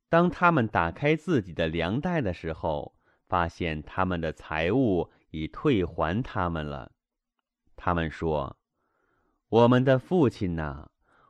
[0.10, 2.96] 当他们打开自己的粮袋的时候，
[3.28, 6.92] 发现他们的财物已退还他们了。
[7.76, 8.58] 他们说
[9.50, 10.88] ：“我们的父亲呐，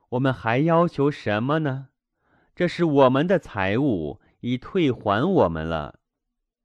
[0.09, 1.89] 我们还要求什么呢？”
[2.55, 5.99] 这是我们的财物，已退还我们了。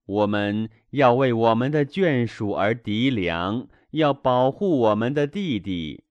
[0.07, 6.04] 我们要为我们的眷属而敌粮，要保护我们的弟弟。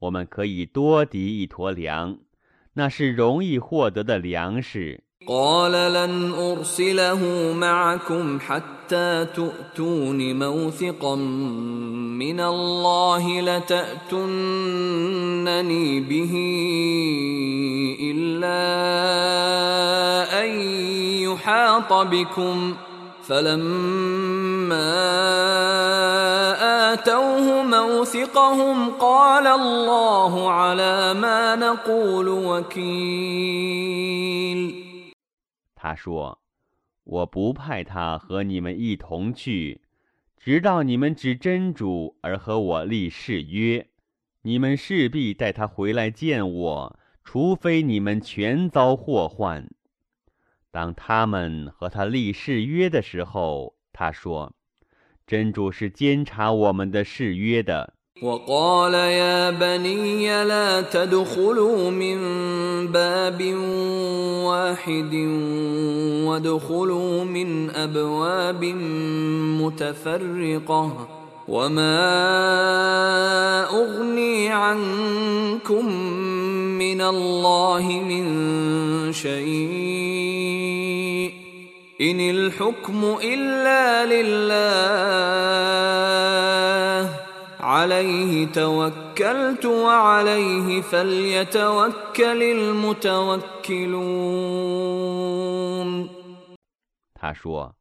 [0.00, 2.18] 我们可以多敌一坨粮，
[2.74, 5.02] 那是容易获得的粮食。
[5.26, 11.14] قال لن أرسله معكم حتى تؤتون موثقا
[12.16, 14.40] من الله لتأتونني
[16.00, 16.32] به
[18.00, 18.62] إلا
[20.42, 20.48] أن
[21.20, 22.74] يحاط بكم
[23.24, 24.92] فلما
[26.92, 33.40] آتوه موثقهم قال الله على ما نقول وكيل
[35.74, 39.80] 他说：“我不派他和你们一同去，
[40.36, 43.86] 直到你们指真主而和我立誓约。
[44.42, 49.68] 你们势必带他回来见我，除非你们全遭祸患。”
[50.74, 62.18] 当他们和他立誓约的时候，他说：“真主是监察我们的誓约的。” وقال يا بني لا تدخلوا من
[62.92, 63.40] باب
[64.44, 65.14] واحد
[66.28, 68.64] وادخلوا من ابواب
[69.62, 71.08] متفرقه
[71.48, 72.00] وما
[73.70, 75.86] اغني عنكم
[76.78, 78.24] من الله من
[79.12, 80.50] شيء
[82.00, 84.80] ان الحكم الا لله
[87.60, 93.80] عليه توكلت وعليه فليتوكل المتوكلون
[97.14, 97.74] 他说：“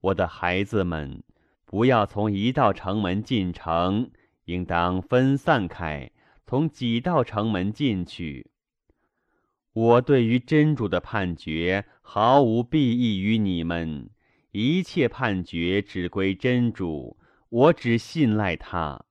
[0.00, 1.22] 我的孩子们，
[1.69, 4.09] 不要从一道城门进城，
[4.45, 6.09] 应当分散开，
[6.43, 8.49] 从几道城门进去。
[9.73, 14.09] 我对于真主的判决毫无裨益于你们，
[14.51, 19.05] 一切判决只归真主，我只信赖他。”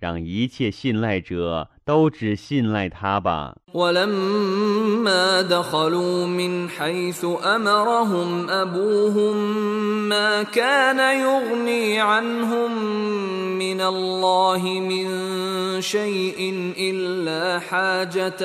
[0.00, 3.54] 让一切信赖者都只信赖他吧。
[3.74, 9.36] ولما دخلوا من حيث أمرهم أبوهم
[10.08, 12.70] ما كان يغني عنهم
[13.58, 15.06] من الله من
[15.80, 18.42] شيء إلا حاجة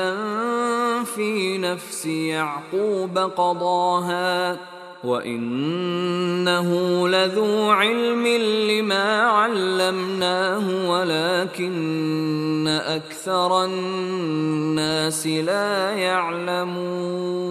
[1.03, 4.57] في نفس يعقوب قضاها
[5.05, 6.67] وانه
[7.09, 8.27] لذو علم
[8.69, 17.41] لما علمناه ولكن اكثر الناس لا يعلمون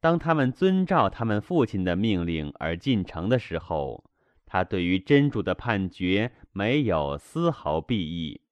[0.00, 4.04] 当他们遵照他们父亲的命令而进城的时候，
[4.44, 8.42] 他对于真主的判决没有丝毫裨益。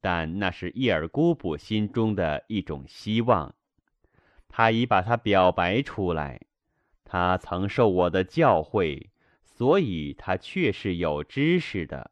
[0.00, 3.54] 但那是叶尔姑卜心中的一种希望。
[4.50, 6.40] 他已把它表白出来。
[7.04, 9.08] 他曾受我的教诲，
[9.44, 12.10] 所以他确是有知识的，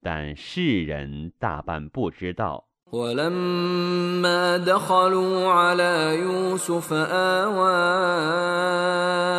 [0.00, 2.64] 但世人大半不知道。
[2.90, 7.76] ولما دخلوا على يوسف آوى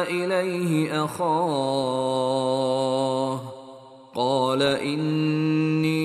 [0.06, 2.20] إليه أخاه
[4.14, 6.03] قال إني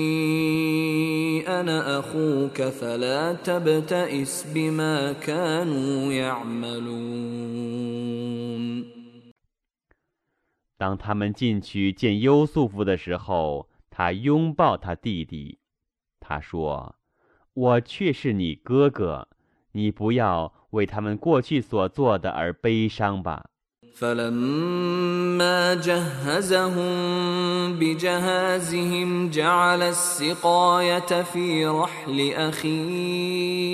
[1.59, 7.65] أنا أخوك فلا تبتئس بما كانوا يعملون
[10.77, 15.59] 当他们进去见优素夫的时候，他拥抱他弟弟，
[16.19, 19.29] 他说：“我却是你哥哥，
[19.71, 23.48] 你不要为他们过去所做的而悲伤吧。”
[24.00, 26.92] فلما جهزهم
[27.74, 33.70] بجهازهم جعل السقاية في رحل أخيه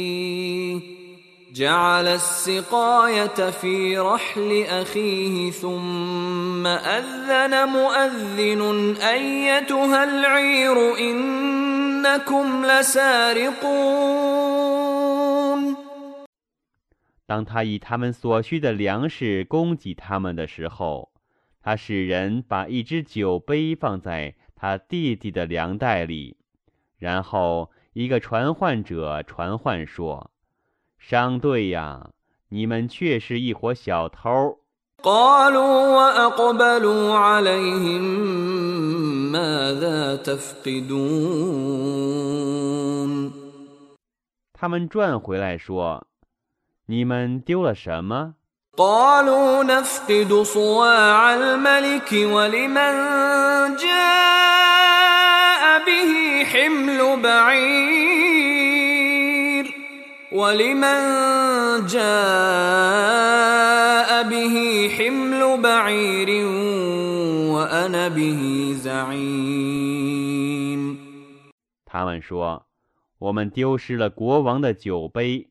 [1.54, 14.26] جعل السقاية في رحل أخيه ثم أذن مؤذن أيتها العير إنكم لسارقون.
[17.25, 21.11] 当他以他们所需的粮食供给他们的时候，
[21.61, 26.37] 他使人把一只酒杯放在他弟弟的粮袋里，
[26.97, 32.11] 然后一个传唤者传唤说：“商队呀，
[32.49, 34.59] 你们却是一伙小偷。”
[35.01, 38.01] قالوا وأقبلوا عليهم
[39.31, 40.91] ماذا تفقدون
[44.53, 46.05] 他们转回来说：“
[46.87, 48.35] 你们丢了什么？”
[48.77, 52.93] قالوا نفقد صواع الملك ولمن
[53.75, 57.21] جاء به حمل
[58.41, 59.65] بعير
[60.31, 60.99] ولمن
[62.91, 64.55] جاء به
[64.97, 66.29] حمل بعير
[67.51, 70.01] وأنا به زعيم
[71.85, 75.49] 他们说：“我们丢失了国王的酒杯，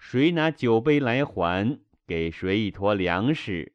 [0.00, 1.78] 谁拿酒杯来还？
[2.06, 3.72] 给谁一坨粮食？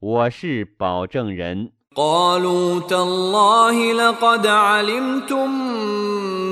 [0.00, 5.50] 我是保证人。” قالوا تالله لقد علمتم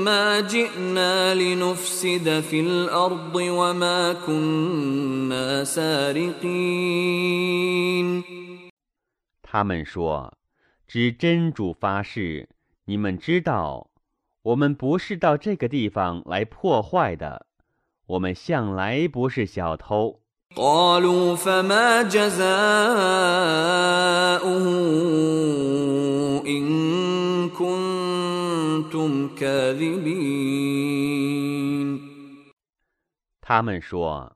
[0.03, 7.03] ما جئنا لنفسد في الارض وما كنا سارقين
[9.41, 10.33] 他们说：“
[10.85, 12.49] 指真主发誓，
[12.83, 13.89] 你们知道，
[14.41, 17.45] 我们不是到这个地方来破坏的，
[18.07, 20.21] 我们向来不是小偷。”
[20.55, 22.47] قالوا فما جزاؤه
[26.47, 30.57] إن كنتم كاذبين
[33.41, 34.33] 他们说：“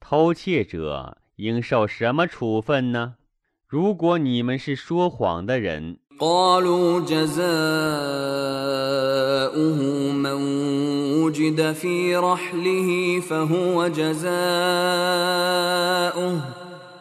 [0.00, 3.16] 偷窃者应受什么处分呢？
[3.66, 7.38] 如果你们是说谎的人。” قالوا جزاؤه
[10.12, 10.38] من
[11.22, 14.28] وجد في رحله فهو جزاؤه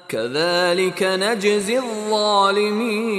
[0.07, 3.17] كذلك نجزي الظالمين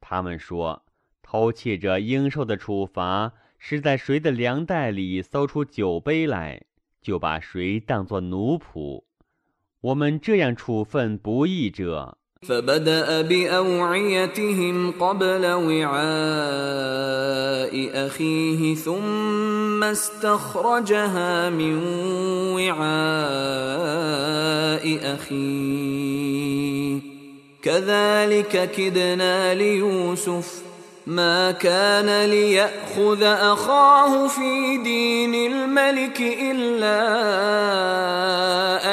[0.00, 0.82] 他们说，
[1.22, 6.62] 偷窃者应受的处罚是在谁的粮袋里搜出酒杯来，
[7.02, 9.04] 就把谁当作奴仆。
[9.82, 12.16] 我们这样处分不义者。
[12.47, 16.03] فبدأ بأوعيتهم قبل وعاء
[18.07, 21.77] أخيه ثم استخرجها من
[22.53, 22.83] وعاء
[25.15, 26.99] أخيه.
[27.63, 30.62] كذلك كدنا ليوسف
[31.07, 37.03] ما كان ليأخذ أخاه في دين الملك إلا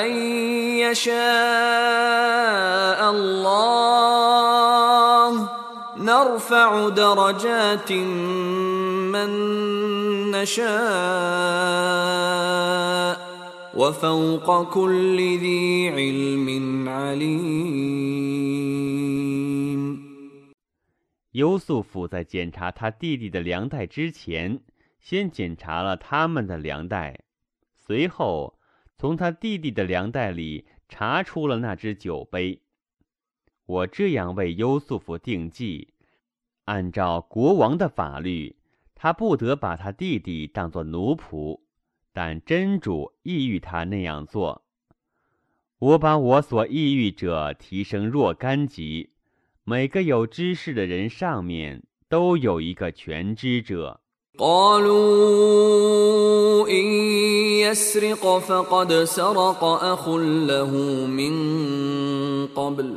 [0.03, 0.11] أن
[0.91, 1.21] يشاء
[3.11, 4.01] الله.
[5.97, 7.93] نرفع درجات
[9.13, 9.31] من
[10.31, 10.71] نشاء
[13.77, 18.31] وفوق كل ذي علم عليم.
[21.33, 24.61] 优素夫在检查他弟弟的粮袋之前，
[24.99, 27.21] 先检查了他们的粮袋，
[27.75, 28.59] 随后
[28.97, 32.63] 从他弟弟的粮袋里查出了那只酒杯。
[33.65, 35.95] 我这样为优素夫定计，
[36.65, 38.57] 按照国王的法律，
[38.97, 41.61] 他不得把他弟弟当作奴仆，
[42.13, 44.65] 但真主意欲他那样做。
[45.79, 49.11] 我把我所意欲者提升若干级。
[49.70, 54.02] 每个有知识的人上面 都有一个全知者。
[54.38, 54.96] قالوا
[56.68, 56.86] إن
[57.66, 60.72] يسرق فقد سرق أخ له
[61.08, 62.96] من قبل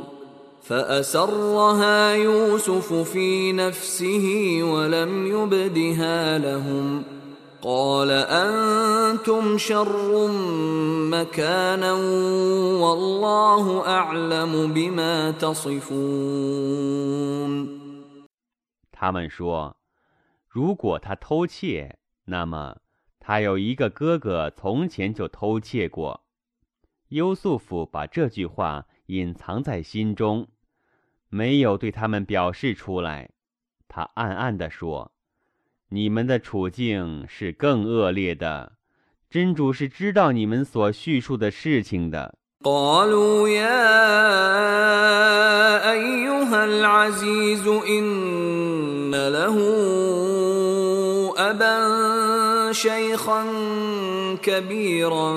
[0.63, 7.03] فأسرها يوسف في نفسه ولم يبدها لهم
[7.63, 10.27] قال أنتم شر
[11.11, 11.93] مكانا
[12.79, 16.69] والله أعلم بما تصفون
[18.91, 22.77] 他们说：“如果他偷窃，那么
[23.19, 26.23] 他有一个哥哥从前就偷窃过。”
[27.09, 30.47] 优素福把这句话隐藏在心中，
[31.27, 33.31] 没有对他们表示出来。
[33.87, 35.11] 他暗暗地说：“
[35.93, 38.73] 你们的处境是更恶劣的，
[39.29, 43.87] 真主是知道你们所叙述的事情的。” قالوا يا
[45.91, 49.55] أيها العزيز إن له
[51.37, 53.45] أبا شيخا
[54.41, 55.31] كبيرا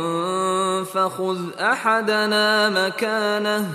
[0.84, 3.70] فخذ أحدنا مكانه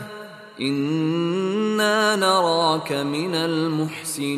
[0.60, 4.38] إنا نراك من المحسنين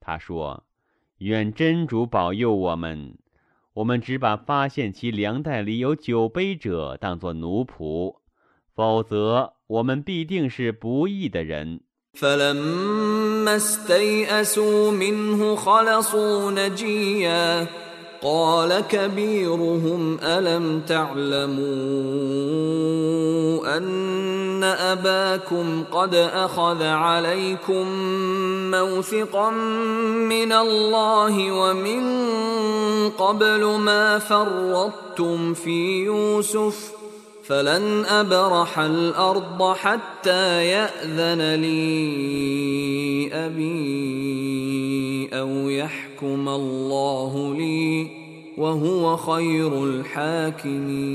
[0.00, 0.64] 他说
[1.18, 3.18] ：“愿真主保佑我们，
[3.74, 8.16] 我们只把发现其粮袋里有酒杯者当作奴仆，
[8.74, 11.80] 否则我们必定是不义的人。”
[18.22, 21.66] قال كبيرهم ألم تعلموا
[23.76, 27.86] أن أباكم قد أخذ عليكم
[28.70, 29.50] موثقا
[30.30, 32.02] من الله ومن
[33.10, 36.96] قبل ما فرطتم في يوسف
[37.45, 48.07] فلن ابرح الارض حتى ياذن لي ابي او يحكم الله لي
[48.57, 51.11] وهو خير الحاكمين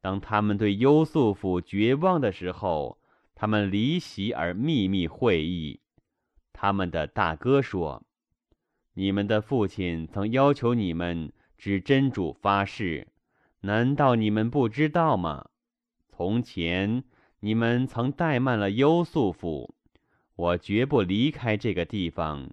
[0.00, 2.98] 当他们对优素甫绝望的时候，
[3.34, 5.80] 他们离席而秘密会议。
[6.52, 8.02] 他们的大哥说：“
[8.94, 13.06] 你们的父亲曾要求你们。” 指真主发誓，
[13.60, 15.46] 难道你们不知道吗？
[16.08, 17.04] 从前
[17.40, 19.74] 你们曾怠慢了优素甫，
[20.36, 22.50] 我绝不离开这个地方，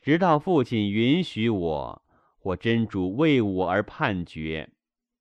[0.00, 2.02] 直到父亲允许我，
[2.38, 4.68] 或真主为我而判决。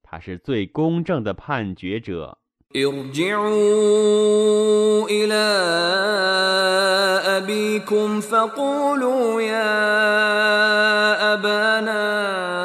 [0.03, 2.37] 他是最公正的判决者。
[2.73, 3.49] ارجعوا
[5.09, 5.43] إلى
[7.37, 9.73] أبيكم فقولوا يا
[11.33, 12.64] أبانا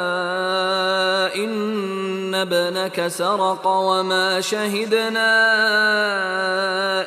[2.41, 5.31] ابنك سرق وما شهدنا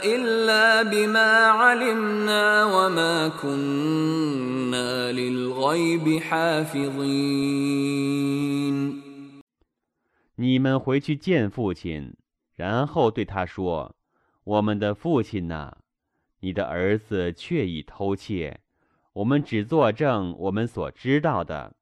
[0.04, 7.70] إلا بما علمنا وما كنا للغيب حافظين
[10.36, 12.14] 你们回去见父亲，
[12.56, 15.72] 然后对他说：“我们的父亲呐，
[16.40, 18.60] 你的儿子确已偷窃，
[19.12, 21.74] 我们只作证我们所知道的，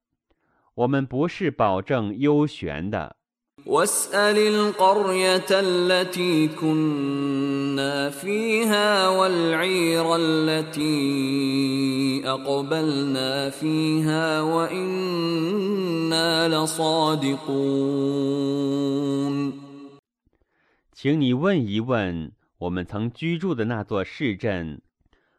[0.75, 3.15] 我们不是保证优选的。”
[3.65, 17.39] واسأل القرية التي كنا فيها والعير التي أقبلنا فيها وإنا لصادقون
[20.93, 24.81] 请你问一问我们曾居住的那座市镇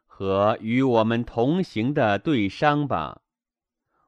[0.06, 3.20] 和与我们同行的对商吧，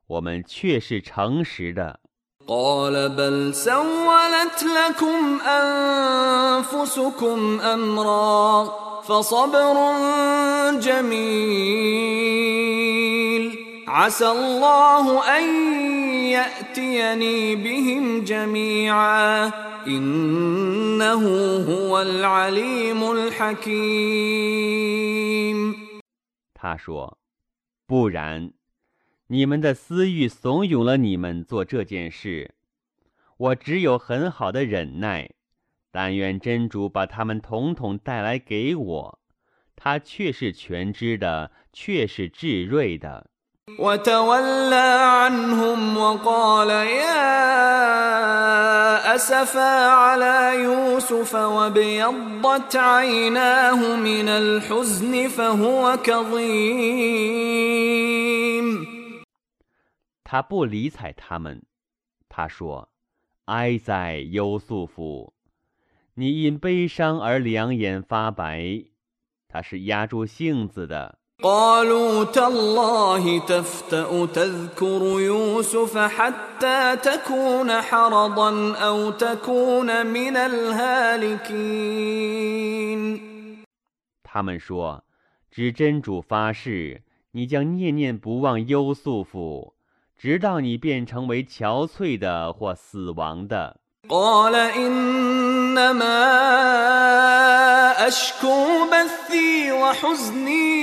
[0.07, 2.01] 我们确是诚实的。
[2.49, 8.65] قال بل سولت لكم أنفسكم أمرا
[9.03, 9.93] فصبر
[10.79, 12.23] جميل
[13.89, 15.45] عسى الله أن
[16.25, 19.53] يأتيني بهم جميعا
[19.87, 21.25] إنه
[21.71, 24.53] هو العليم الحكيم
[26.55, 27.17] 他说：“
[27.89, 28.53] 不然，
[29.28, 32.56] 你们的私欲怂恿了你们做这件事。
[33.38, 35.30] 我只有很好的忍耐。
[35.90, 39.20] 但愿真主把他们统统带来给我，
[39.76, 43.32] 他却是全知的，却是智睿的。
[60.30, 61.64] 他不理睬他们，
[62.28, 62.90] 他说
[63.48, 65.34] ：“哀哉，优素夫！”
[66.16, 68.84] 你因悲伤而两眼发白，
[69.48, 71.20] 他是压住性子的。
[84.24, 85.06] 他们说
[85.50, 89.77] ：“指真主发誓，你将念念不忘优素夫，
[90.17, 96.19] 直到你变成为憔悴的或死亡的。” قال إنما
[98.09, 100.75] أشكو بثي وحزني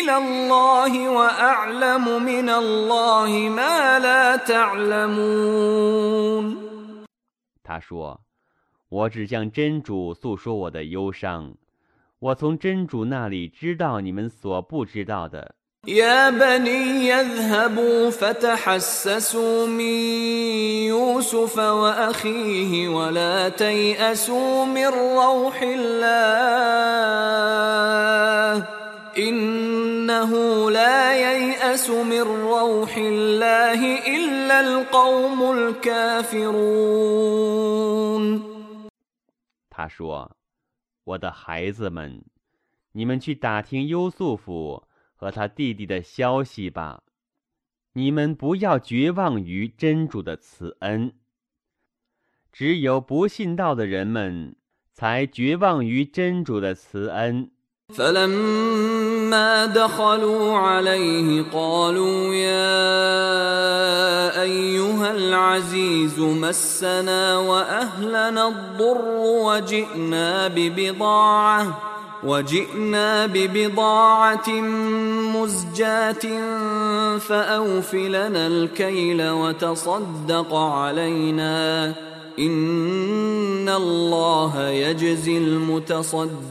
[0.00, 5.86] إلى الله وأعلم من الله ما لا تعلمون
[7.64, 11.56] 他说：“我只向真主诉说我的忧伤，
[12.20, 15.56] 我从真主那里知道你们所不知道的。”
[15.86, 19.94] يا بني يذهبوا فتحسسوا من
[20.90, 27.06] يوسف واخيه ولا تياسوا من روح الله
[29.18, 30.30] انه
[30.70, 36.66] لا يياس من روح الله الا القوم الكافرون
[39.70, 40.30] 他说：“
[41.04, 42.24] 我的孩子们，
[42.92, 44.82] 你们去打听优素夫。”
[45.20, 47.02] 和他弟弟的消息吧，
[47.94, 51.12] 你们不要绝望于真主的慈恩。
[52.52, 54.56] 只有不信道的人们
[54.92, 57.50] 才绝望于真主的慈恩。
[69.46, 71.62] وجئنا ببضاعة
[75.36, 76.24] مزجاة
[77.18, 81.94] فأوف لنا الكيل وتصدق علينا
[82.38, 86.46] إن الله يجزي المتصدقين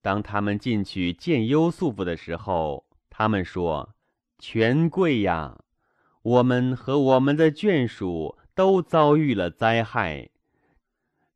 [0.00, 5.58] 当他们进去见优素夫的时候，他们说：“权贵呀，
[6.22, 10.30] 我们和我们的眷属都遭遇了灾害。”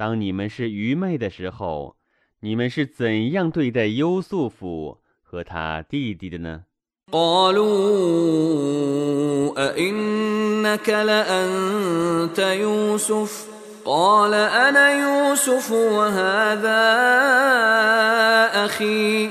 [0.00, 1.96] 当你们是愚昧的时候，
[2.40, 6.64] 你们是怎样对待优素夫和他弟弟的呢？
[7.12, 7.64] قالوا
[9.56, 13.46] أئنك لأنت يوسف
[13.84, 16.82] قال أنا يوسف وهذا
[18.64, 19.30] أخي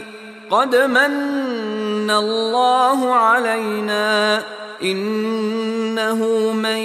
[0.49, 4.43] قد من الله علينا
[4.81, 6.77] إنه من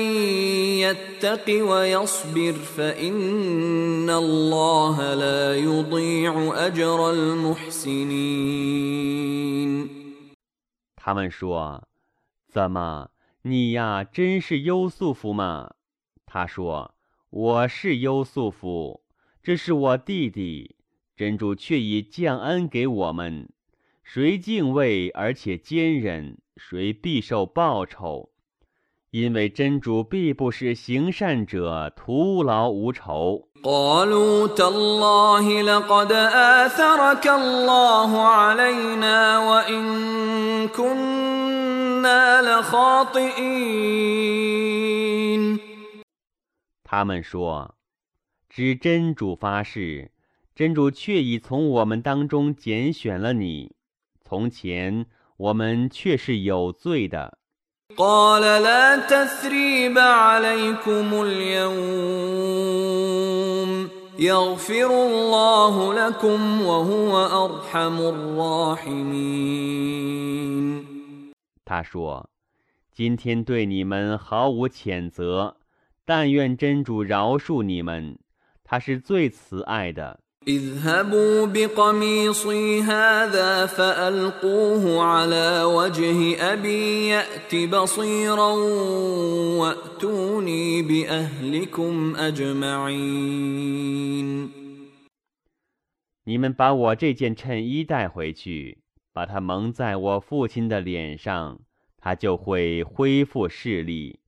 [0.78, 8.50] يتق ويصبر فإن الله لا يضيع أجر المحسنين
[10.96, 11.82] 他们说：“
[12.52, 13.10] 怎么，
[13.42, 15.72] 你呀，真是优素夫吗？”
[16.26, 19.02] 他说：“我是优素夫，
[19.42, 20.76] 这是我弟弟。
[21.16, 23.48] 真主却已降恩给我们，
[24.02, 28.29] 谁敬畏而且坚忍。” 谁必受报酬？
[29.11, 33.47] 因为真主必不是行善者徒劳无酬。
[46.83, 47.75] 他们说
[48.49, 50.11] ：“知真主发誓，
[50.53, 53.75] 真主却已从我们当中拣选了你。
[54.23, 55.05] 从前。”
[55.37, 57.37] 我们却是有罪的。
[71.65, 72.29] 他说
[72.93, 75.57] ：“今天对你们毫无谴责，
[76.05, 78.17] 但愿真主饶恕你们，
[78.63, 80.21] 他是最慈爱的。
[80.48, 88.52] اذهبوا بقميصي هذا فألقوه على وجه أبي يأت بصيرا
[89.60, 93.60] وأتوني بأهلكم أجمعين
[96.24, 98.78] 你们把我这件衬衣带回去，
[99.12, 101.58] 把它蒙在我父亲的脸上，
[101.98, 104.20] 他就会恢复视力。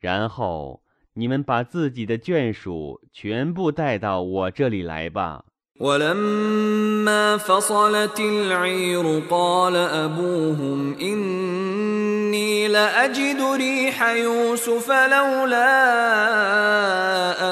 [0.00, 0.82] 然后
[1.14, 5.44] 你们把自己的眷属全部带到我这里来吧。
[5.80, 15.72] ولما فصلت العير قال أبوهم إني لأجد ريح يوسف لولا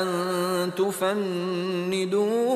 [0.03, 2.51] أن تفندون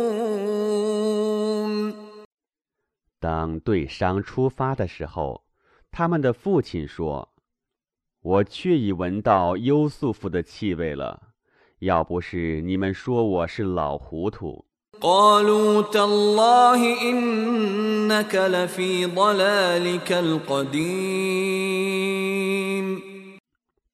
[3.20, 5.45] 当队商出发的时候，
[5.91, 11.33] 他们的父亲说：“我确已闻到优素夫的气味了。
[11.79, 14.66] 要不是你们说我是老糊涂，
[15.01, 21.55] قالوا تالله إنك لفي ضلالك القديم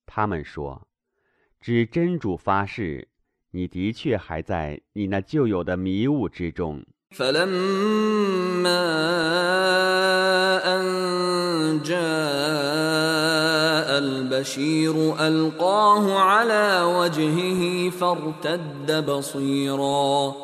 [0.07, 0.83] 他们说：‘
[1.61, 3.09] 指真主发誓，
[3.53, 8.87] 你的确还在你那旧有的迷雾之中。’ فلما
[10.65, 11.99] أن جاء
[13.99, 14.95] البشير
[15.27, 20.44] ألقاه على وجهه فارتد بصيرا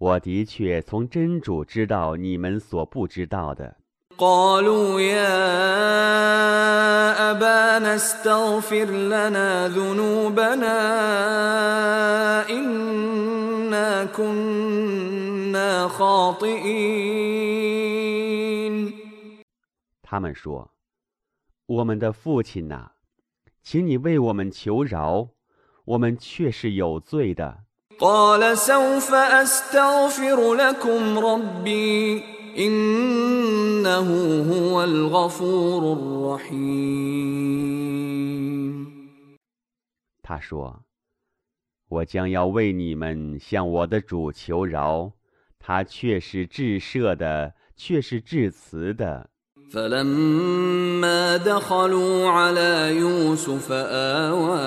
[0.00, 3.76] 我的确从真主知道你们所不知道的。”
[4.18, 5.36] قالوا يا
[7.30, 10.78] أبانا استغفر لنا ذنوبنا
[12.48, 17.26] إنا كنا خاطئين
[20.02, 20.72] 他们说：“
[21.66, 22.92] 我们的父亲呐、
[23.62, 25.28] 请你为我们求饶，
[25.84, 27.64] 我们确是有罪的。”
[28.00, 32.22] قال سوف أستغفر لكم ربي
[32.58, 34.08] إنه
[34.52, 37.06] هو الغفور الرحيم
[40.22, 45.12] 他说：“我将要为你们向我的主求饶，
[45.58, 49.29] 他却是至赦的，却是至慈的。”
[49.72, 54.58] 」فلما دخلوا على يوسف آوى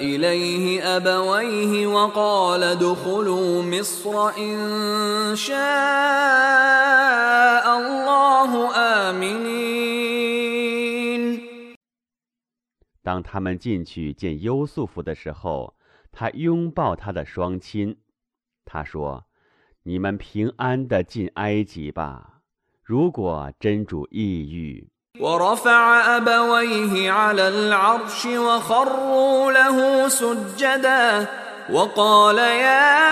[0.00, 5.56] إليه أبويه وقال ادخلوا مصر إن شاء
[7.78, 9.42] الله آمنين
[13.04, 15.74] 当他们进去见优素夫的时候，
[16.10, 17.96] 他拥抱他的双亲，
[18.64, 22.35] 他说：“你们平安的进埃及吧。
[22.86, 24.88] 如果真主意欲。”
[25.20, 31.26] ورفع أبويه على العرش وخروا له سجدا
[31.72, 33.02] وقال يا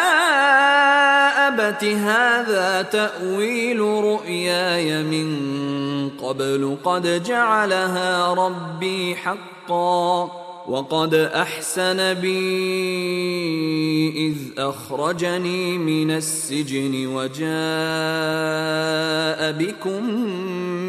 [1.49, 5.29] أبت هذا تأويل رؤياي من
[6.11, 10.31] قبل قد جعلها ربي حقا
[10.68, 12.38] وقد أحسن بي
[14.28, 17.46] إذ أخرجني من السجن وجاء
[19.52, 20.10] بكم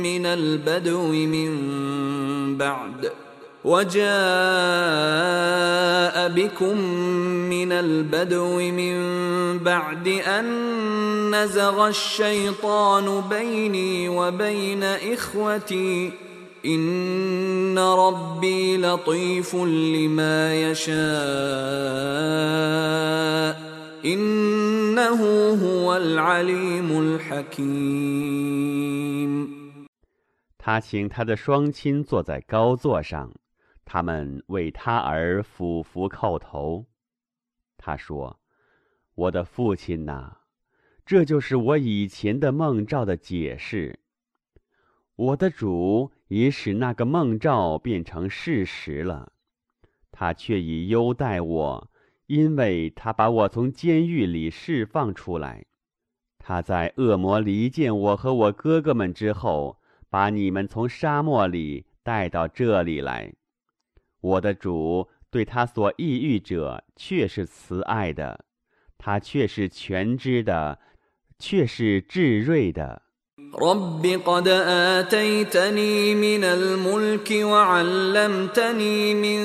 [0.02, 3.10] من البدو من بعد
[3.64, 4.06] وجاء
[6.28, 6.78] بكم
[7.50, 8.96] من البدو من
[9.58, 10.46] بعد أن
[11.34, 16.25] نزغ الشيطان بيني وبين إخوتي
[16.65, 21.01] إن ربي لطيف لما يشاء
[24.05, 25.19] إنه
[25.55, 28.21] هو العليم الحكيم
[30.57, 33.33] 他请他的双亲坐在高座上，
[33.83, 36.85] 他们为他而俯伏叩头。
[37.77, 38.37] 他说：“
[39.15, 40.37] 我的父亲呐，
[41.03, 43.99] 这就是我以前的梦兆的解释。
[45.15, 49.32] 我的主 已使那个梦兆变成事实了，
[50.10, 51.90] 他却已优待我，
[52.26, 55.66] 因为他把我从监狱里释放出来。
[56.38, 63.34] 他在恶魔离间我和我哥哥们之后。”把你们从沙漠里带到这里来，
[64.20, 68.46] 我的主对他所抑郁者却是慈爱的，
[68.96, 70.78] 他却是全知的，
[71.40, 73.02] 却是智睿的。
[73.62, 79.42] رب قد آتيتني من الملك وعلمتني من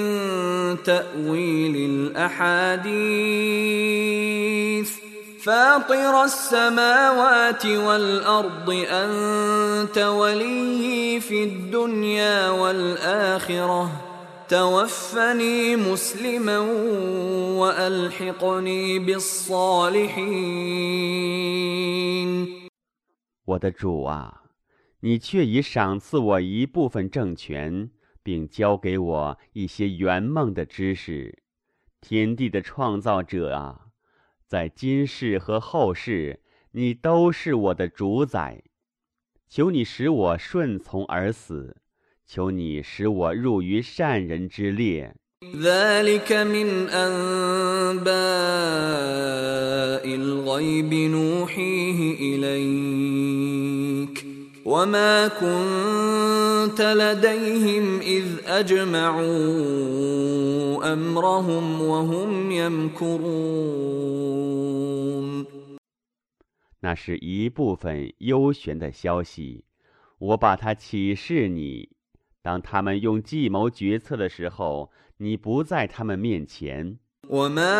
[0.84, 1.76] تأويل
[2.16, 2.92] الأحاديث
[5.44, 13.92] فاطر السماوات والأرض أنت ولي في الدنيا والآخرة
[14.50, 16.60] توفني مسلما
[17.60, 20.62] وألحقني بالصالحين
[23.51, 24.43] 我的主啊，
[25.01, 27.91] 你却已赏赐我一部分政权，
[28.23, 31.43] 并教给我一些圆梦的知识。
[32.01, 33.87] 天地的创造者啊，
[34.47, 36.41] 在今世和后世，
[36.73, 38.63] 你都是我的主宰。
[39.49, 41.77] 求你使我顺从而死，
[42.27, 45.15] 求你使我入于善人之列。
[45.55, 48.07] ذلك من أنباء
[50.15, 52.90] الغيب نوحيه إليك
[54.71, 59.23] وما كنت لديهم إذ أجمعوا
[60.93, 63.87] أمرهم وهم يمكرون
[66.81, 69.65] 那是一部分幽玄的消息，
[70.19, 71.89] 我把它启示你。
[72.43, 76.99] 当他们用计谋决策的时候，你不在他们面前。
[77.31, 77.77] وما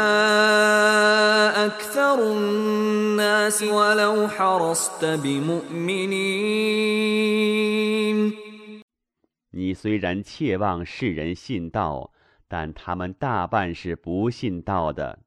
[1.67, 6.67] أكثر الناس ولو حرصت بمؤمنين
[9.53, 12.11] 你虽然切望世人信道，
[12.49, 15.19] 但他们大半是不信道的。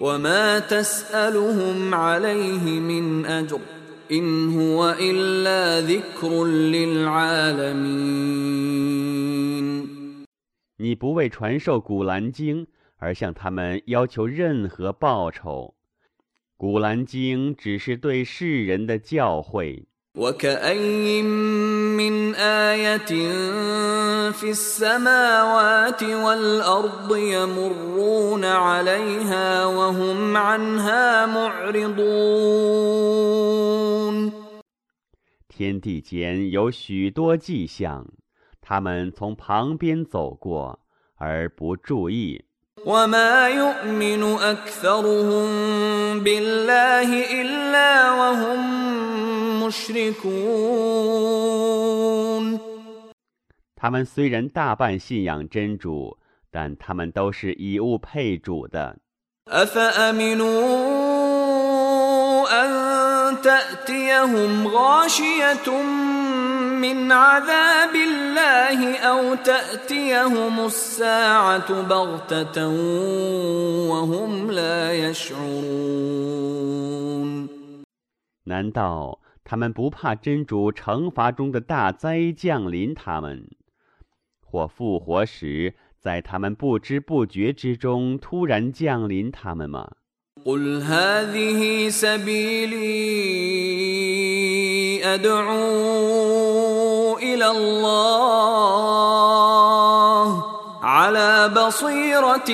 [0.00, 3.60] وما تسألهم عليه من أجر
[4.10, 7.86] إن هو إلا ذكر للعالمين
[10.78, 12.66] 你不为传授《古兰经》
[13.00, 15.74] 而向他们要求任何报酬，《
[16.56, 19.84] 古兰经》只是对世人的教诲。
[20.16, 23.12] وكأي من آية
[24.32, 32.06] في السماوات والأرض يمرون عليها وهم عنها معرضون
[35.48, 38.06] 天地间有许多迹象，
[38.62, 40.80] 他们从旁边走过
[41.16, 42.42] 而不注意。
[42.84, 45.46] وما يؤمن أكثرهم
[46.20, 47.08] بالله
[47.42, 48.60] إلا وهم
[49.66, 51.26] مشركون
[53.78, 56.16] 他们虽然大半信仰真主，
[56.50, 58.96] 但他们都是以物配主的。
[59.48, 60.56] أفأمنوا
[62.50, 62.70] أن
[63.42, 65.68] تأتيهم غاشية
[66.82, 68.19] من عذاب الله
[69.06, 72.68] أو تأتيهم الساعة بغتة
[73.90, 76.26] وهم لا يشعرون
[78.44, 83.48] 难道他们不怕真主惩罚中的大灾降临他们，
[84.40, 89.88] 或复活时在他们不知不觉之中突然降临他们吗？
[90.44, 92.76] قل هذه سبيلي
[95.14, 96.99] أدعو
[97.40, 99.06] إلى الله
[100.82, 102.50] على بصيرة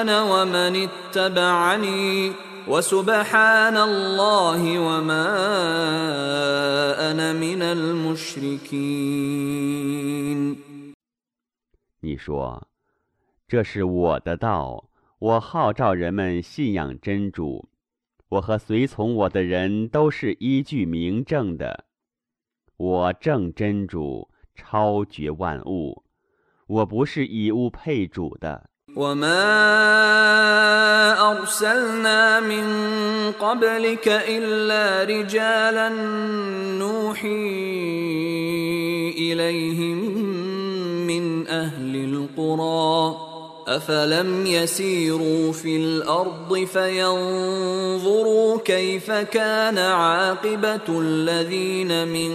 [0.00, 2.32] أنا ومن اتبعني
[2.68, 5.26] وسبحان الله وما
[7.10, 8.74] أنا من المشركين
[12.00, 12.66] 你说，
[13.48, 14.84] 这是我的道，
[15.18, 17.68] 我号召人们信仰真主，
[18.28, 21.84] 我和随从我的人都是依据明证的。
[22.76, 24.27] 我正真主，
[24.58, 26.02] 超绝万物，
[26.66, 28.70] 我不是以物配主的。
[28.96, 29.34] وما
[31.32, 32.66] أرسلنا من
[33.32, 35.88] قبلك إلا رجالا
[36.78, 37.28] نوحي
[39.18, 39.98] إليهم
[41.06, 43.16] من أهل القرى
[43.66, 52.30] أفلم يسيروا في الأرض فينظروا كيف كان عاقبة الذين من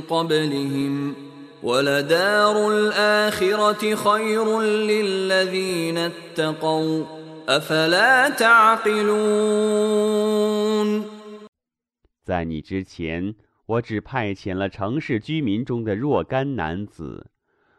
[0.00, 1.26] قبلهم ۖ
[1.62, 7.04] ولدار الآخرة خير للذين اتقوا
[7.48, 9.16] أفلا تعقلون
[12.24, 13.34] 在你之前，
[13.66, 17.30] 我只派遣了城市居民中的若干男子，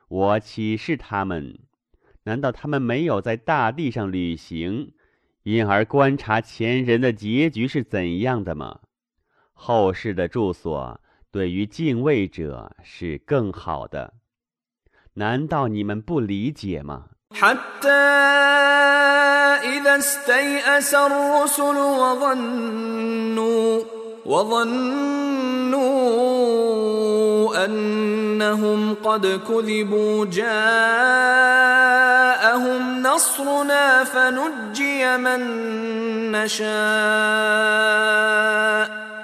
[0.07, 1.59] 我启示他们。
[2.23, 4.93] 难道他们没有在大地上旅行，
[5.43, 8.79] 因而观察前人的结局是怎样的吗？
[9.53, 11.00] 后世的住所
[11.31, 14.13] 对于敬畏者是更好的。
[15.13, 17.05] 难道你们不理解吗？
[17.33, 17.89] حتى
[19.75, 23.81] إذا استيأس الرسل وظنوا
[24.25, 25.77] وظنوا
[27.65, 30.51] أنهم قد كذبوا جاءهم
[33.03, 35.41] نصرنا فنجي من
[36.31, 36.67] نشاء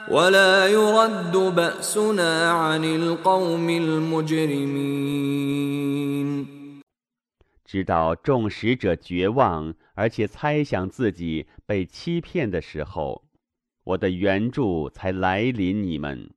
[0.09, 4.83] ولا يرد بأسنا عن القوم المجرمين
[7.65, 13.23] 直到众使者绝望，而且猜想自己被欺骗的时候，
[13.83, 16.29] 我的援助才来临你们，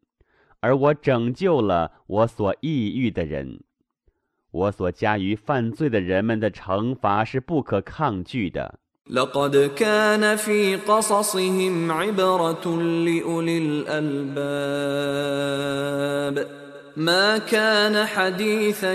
[0.60, 3.62] 而我拯救了我所抑郁的人。
[4.50, 8.78] 我所加于犯罪的人们的惩罚是不可抗拒的。
[9.09, 14.61] لقد كان في قصصهم عبرة لأولي الألباب.
[16.97, 18.93] ما كان حديثا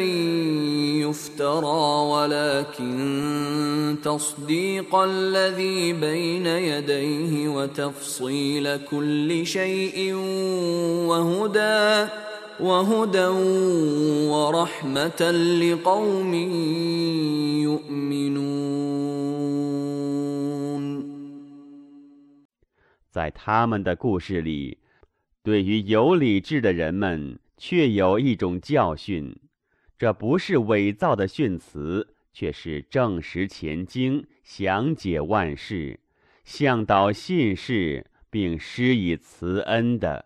[1.09, 10.15] يفترى ولكن تصديق الذي بين يديه وتفصيل كل شيء
[11.09, 12.11] وهدى
[12.61, 13.27] وهدى
[14.29, 15.31] ورحمة
[15.61, 16.35] لقوم
[17.65, 18.57] يؤمنون.
[23.17, 24.77] 在他们的故事里，
[25.43, 27.39] 对于有理智的人们。
[27.59, 29.35] 却有一种教训，
[29.97, 35.99] 这不是伪造的训词，却是证实前经、详解万事、
[36.45, 40.26] 向导信士，并施以慈恩的。